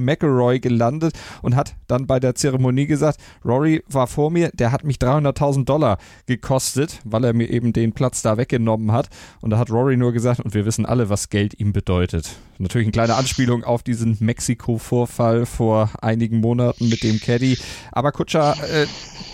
McIlroy 0.51 0.61
gelandet 0.61 1.15
und 1.43 1.57
hat 1.57 1.77
dann 1.87 2.07
bei 2.07 2.21
der 2.21 2.35
Zeremonie 2.35 2.87
gesagt, 2.87 3.19
Rory 3.45 3.83
war 3.89 4.07
vor 4.07 4.31
mir, 4.31 4.51
der 4.53 4.73
hat 4.73 4.85
mich 4.85 4.97
300.000 4.97 5.65
Dollar 5.65 5.99
gekostet, 6.27 7.01
weil 7.05 7.25
er 7.25 7.33
mir 7.33 7.51
eben 7.51 7.73
den 7.73 7.93
Platz 7.93 8.23
da 8.23 8.37
weggenommen 8.37 8.93
hat. 8.93 9.09
Und 9.41 9.51
da 9.51 9.59
hat 9.59 9.71
Rory 9.71 9.97
nur 9.97 10.13
gesagt, 10.13 10.41
und 10.41 10.55
wir 10.55 10.67
wissen 10.67 10.87
alle, 10.87 11.09
was 11.09 11.29
Geld 11.29 11.59
ihm 11.59 11.73
bedeutet. 11.73 12.37
Natürlich 12.61 12.87
eine 12.87 12.93
kleine 12.93 13.15
Anspielung 13.15 13.65
auf 13.65 13.83
diesen 13.83 14.19
Mexiko-Vorfall 14.21 15.47
vor 15.47 15.91
einigen 16.03 16.41
Monaten 16.41 16.91
mit 16.91 17.03
dem 17.03 17.19
Caddy. 17.19 17.57
Aber 17.91 18.13
Kutscher, 18.13 18.55
äh, 18.71 18.87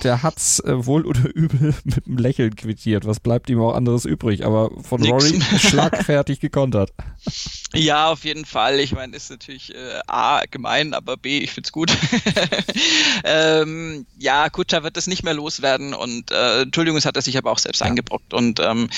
der 0.05 0.23
hat's 0.23 0.61
äh, 0.61 0.87
wohl 0.87 1.05
oder 1.05 1.29
übel 1.35 1.75
mit 1.83 2.07
einem 2.07 2.19
Lächeln 2.19 2.55
quittiert. 2.55 3.05
Was 3.05 3.19
bleibt 3.19 3.51
ihm 3.51 3.61
auch 3.61 3.75
anderes 3.75 4.05
übrig? 4.05 4.45
Aber 4.45 4.71
von 4.81 5.01
Nix. 5.01 5.12
Rory 5.12 5.41
schlagfertig 5.59 6.39
gekontert. 6.39 6.93
Ja, 7.75 8.12
auf 8.12 8.25
jeden 8.25 8.45
Fall. 8.45 8.79
Ich 8.79 8.93
meine, 8.93 9.17
ist 9.17 9.31
natürlich 9.31 9.75
äh, 9.75 9.99
A, 10.07 10.43
gemein, 10.49 10.95
aber 10.95 11.17
B, 11.17 11.39
ich 11.39 11.51
find's 11.51 11.73
gut. 11.73 11.91
ähm, 13.25 14.07
ja, 14.19 14.49
Kutscher 14.51 14.85
wird 14.85 14.97
das 14.97 15.09
nicht 15.09 15.25
mehr 15.25 15.35
loswerden 15.35 15.95
und 15.95 16.31
äh, 16.31 16.62
Entschuldigung, 16.62 16.97
es 16.97 17.07
hat 17.07 17.17
er 17.17 17.23
sich 17.23 17.37
aber 17.37 17.51
auch 17.51 17.59
selbst 17.59 17.81
ja. 17.81 17.87
eingebrockt. 17.87 18.33
Und 18.33 18.61
ähm, 18.61 18.89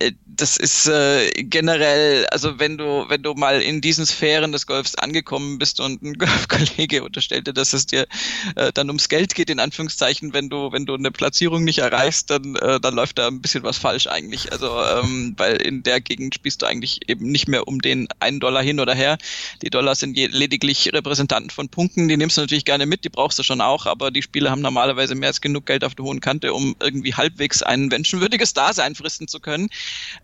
äh, 0.00 0.12
das 0.26 0.56
ist 0.56 0.88
äh, 0.88 1.30
generell, 1.30 2.26
also 2.26 2.58
wenn 2.58 2.76
du, 2.76 3.04
wenn 3.08 3.22
du 3.22 3.34
mal 3.34 3.62
in 3.68 3.82
diesen 3.82 4.06
Sphären 4.06 4.50
des 4.50 4.66
Golfs 4.66 4.94
angekommen 4.94 5.58
bist 5.58 5.78
und 5.78 6.02
ein 6.02 6.14
Golfkollege 6.18 7.04
unterstellte, 7.04 7.52
dass 7.52 7.74
es 7.74 7.86
dir 7.86 8.06
äh, 8.56 8.72
dann 8.72 8.88
ums 8.88 9.08
Geld 9.08 9.34
geht, 9.34 9.50
in 9.50 9.60
Anführungszeichen, 9.60 10.32
wenn 10.32 10.48
du, 10.48 10.72
wenn 10.72 10.86
du 10.86 10.94
eine 10.94 11.10
Platzierung 11.10 11.64
nicht 11.64 11.78
erreichst, 11.78 12.30
dann, 12.30 12.56
äh, 12.56 12.80
dann 12.80 12.94
läuft 12.94 13.18
da 13.18 13.28
ein 13.28 13.42
bisschen 13.42 13.62
was 13.64 13.76
falsch 13.76 14.06
eigentlich. 14.06 14.50
Also, 14.52 14.72
ähm, 14.82 15.34
weil 15.36 15.56
in 15.56 15.82
der 15.82 16.00
Gegend 16.00 16.34
spielst 16.34 16.62
du 16.62 16.66
eigentlich 16.66 17.08
eben 17.08 17.30
nicht 17.30 17.46
mehr 17.46 17.68
um 17.68 17.80
den 17.80 18.08
einen 18.20 18.40
Dollar 18.40 18.62
hin 18.62 18.80
oder 18.80 18.94
her. 18.94 19.18
Die 19.62 19.68
Dollar 19.68 19.94
sind 19.94 20.16
lediglich 20.16 20.90
Repräsentanten 20.92 21.50
von 21.50 21.68
Punkten, 21.68 22.08
die 22.08 22.16
nimmst 22.16 22.38
du 22.38 22.40
natürlich 22.40 22.64
gerne 22.64 22.86
mit, 22.86 23.04
die 23.04 23.10
brauchst 23.10 23.38
du 23.38 23.42
schon 23.42 23.60
auch, 23.60 23.84
aber 23.84 24.10
die 24.10 24.22
Spieler 24.22 24.50
haben 24.50 24.62
normalerweise 24.62 25.14
mehr 25.14 25.28
als 25.28 25.42
genug 25.42 25.66
Geld 25.66 25.84
auf 25.84 25.94
der 25.94 26.06
hohen 26.06 26.20
Kante, 26.20 26.54
um 26.54 26.74
irgendwie 26.80 27.14
halbwegs 27.14 27.62
ein 27.62 27.88
menschenwürdiges 27.88 28.54
Dasein 28.54 28.94
fristen 28.94 29.28
zu 29.28 29.40
können. 29.40 29.68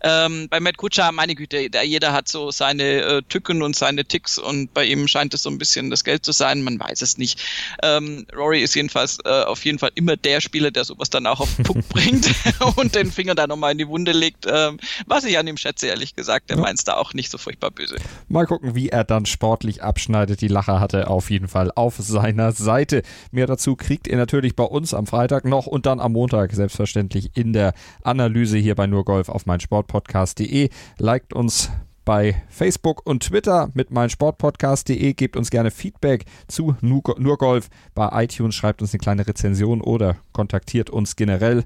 Ähm, 0.01 0.47
bei 0.49 0.59
Matt 0.59 0.77
Kutscher, 0.77 1.11
meine 1.11 1.35
Güte, 1.35 1.69
der, 1.69 1.83
jeder 1.83 2.11
hat 2.11 2.27
so 2.27 2.49
seine 2.49 3.01
äh, 3.01 3.21
Tücken 3.35 3.63
und 3.63 3.75
seine 3.75 4.05
Ticks 4.05 4.37
und 4.37 4.73
bei 4.73 4.85
ihm 4.85 5.09
scheint 5.09 5.33
es 5.33 5.43
so 5.43 5.49
ein 5.49 5.57
bisschen 5.57 5.89
das 5.89 6.05
Geld 6.05 6.23
zu 6.23 6.31
sein, 6.31 6.61
man 6.61 6.79
weiß 6.79 7.01
es 7.01 7.17
nicht. 7.17 7.43
Ähm, 7.83 8.25
Rory 8.33 8.61
ist 8.61 8.75
jedenfalls 8.75 9.17
äh, 9.25 9.43
auf 9.43 9.65
jeden 9.65 9.77
Fall 9.77 9.91
immer 9.95 10.15
der 10.15 10.39
Spieler, 10.39 10.71
der 10.71 10.85
sowas 10.85 11.09
dann 11.09 11.27
auch 11.27 11.41
auf 11.41 11.53
den 11.53 11.65
Punkt 11.65 11.89
bringt 11.89 12.33
und 12.77 12.95
den 12.95 13.11
Finger 13.11 13.35
da 13.35 13.45
nochmal 13.45 13.73
in 13.73 13.77
die 13.77 13.89
Wunde 13.89 14.13
legt, 14.13 14.45
ähm, 14.49 14.79
was 15.05 15.25
ich 15.25 15.37
an 15.37 15.47
ihm 15.47 15.57
schätze, 15.57 15.87
ehrlich 15.87 16.15
gesagt, 16.15 16.49
der 16.49 16.55
ja. 16.55 16.63
meint 16.63 16.79
es 16.79 16.85
da 16.85 16.95
auch 16.95 17.13
nicht 17.13 17.29
so 17.29 17.37
furchtbar 17.37 17.71
böse. 17.71 17.97
Mal 18.29 18.45
gucken, 18.45 18.73
wie 18.73 18.87
er 18.87 19.03
dann 19.03 19.25
sportlich 19.25 19.83
abschneidet. 19.83 20.39
Die 20.39 20.47
Lacher 20.47 20.79
hat 20.79 20.93
er 20.93 21.11
auf 21.11 21.29
jeden 21.29 21.49
Fall 21.49 21.73
auf 21.75 21.95
seiner 21.97 22.53
Seite. 22.53 23.01
Mehr 23.31 23.47
dazu 23.47 23.75
kriegt 23.75 24.07
ihr 24.07 24.15
natürlich 24.15 24.55
bei 24.55 24.63
uns 24.63 24.93
am 24.93 25.07
Freitag 25.07 25.43
noch 25.43 25.67
und 25.67 25.85
dann 25.85 25.99
am 25.99 26.13
Montag 26.13 26.53
selbstverständlich 26.53 27.31
in 27.35 27.51
der 27.51 27.73
Analyse 28.01 28.57
hier 28.57 28.75
bei 28.75 28.87
Nurgolf 28.87 29.27
auf 29.27 29.45
meinsportpodcast.de. 29.45 30.69
Liked 30.99 31.33
uns 31.33 31.69
bei 32.05 32.41
Facebook 32.49 33.05
und 33.05 33.23
Twitter 33.23 33.69
mit 33.73 33.91
meinsportpodcast.de. 33.91 35.13
Gebt 35.13 35.35
uns 35.35 35.49
gerne 35.49 35.71
Feedback 35.71 36.25
zu 36.47 36.75
Nurgolf. 36.81 37.69
Bei 37.93 38.23
iTunes 38.23 38.55
schreibt 38.55 38.81
uns 38.81 38.93
eine 38.93 38.99
kleine 38.99 39.27
Rezension 39.27 39.81
oder 39.81 40.17
kontaktiert 40.31 40.89
uns 40.89 41.15
generell 41.15 41.65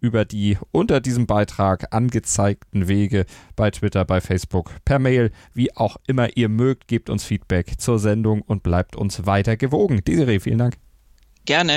über 0.00 0.24
die 0.24 0.58
unter 0.70 1.00
diesem 1.00 1.26
Beitrag 1.26 1.92
angezeigten 1.92 2.88
Wege 2.88 3.26
bei 3.56 3.70
Twitter, 3.70 4.04
bei 4.04 4.20
Facebook, 4.20 4.72
per 4.84 4.98
Mail, 4.98 5.32
wie 5.54 5.74
auch 5.76 5.96
immer 6.06 6.36
ihr 6.36 6.48
mögt. 6.48 6.88
Gebt 6.88 7.10
uns 7.10 7.24
Feedback 7.24 7.80
zur 7.80 7.98
Sendung 7.98 8.42
und 8.42 8.62
bleibt 8.62 8.96
uns 8.96 9.26
weiter 9.26 9.56
gewogen. 9.56 10.02
Desiree, 10.06 10.40
vielen 10.40 10.58
Dank. 10.58 10.76
Gerne. 11.44 11.76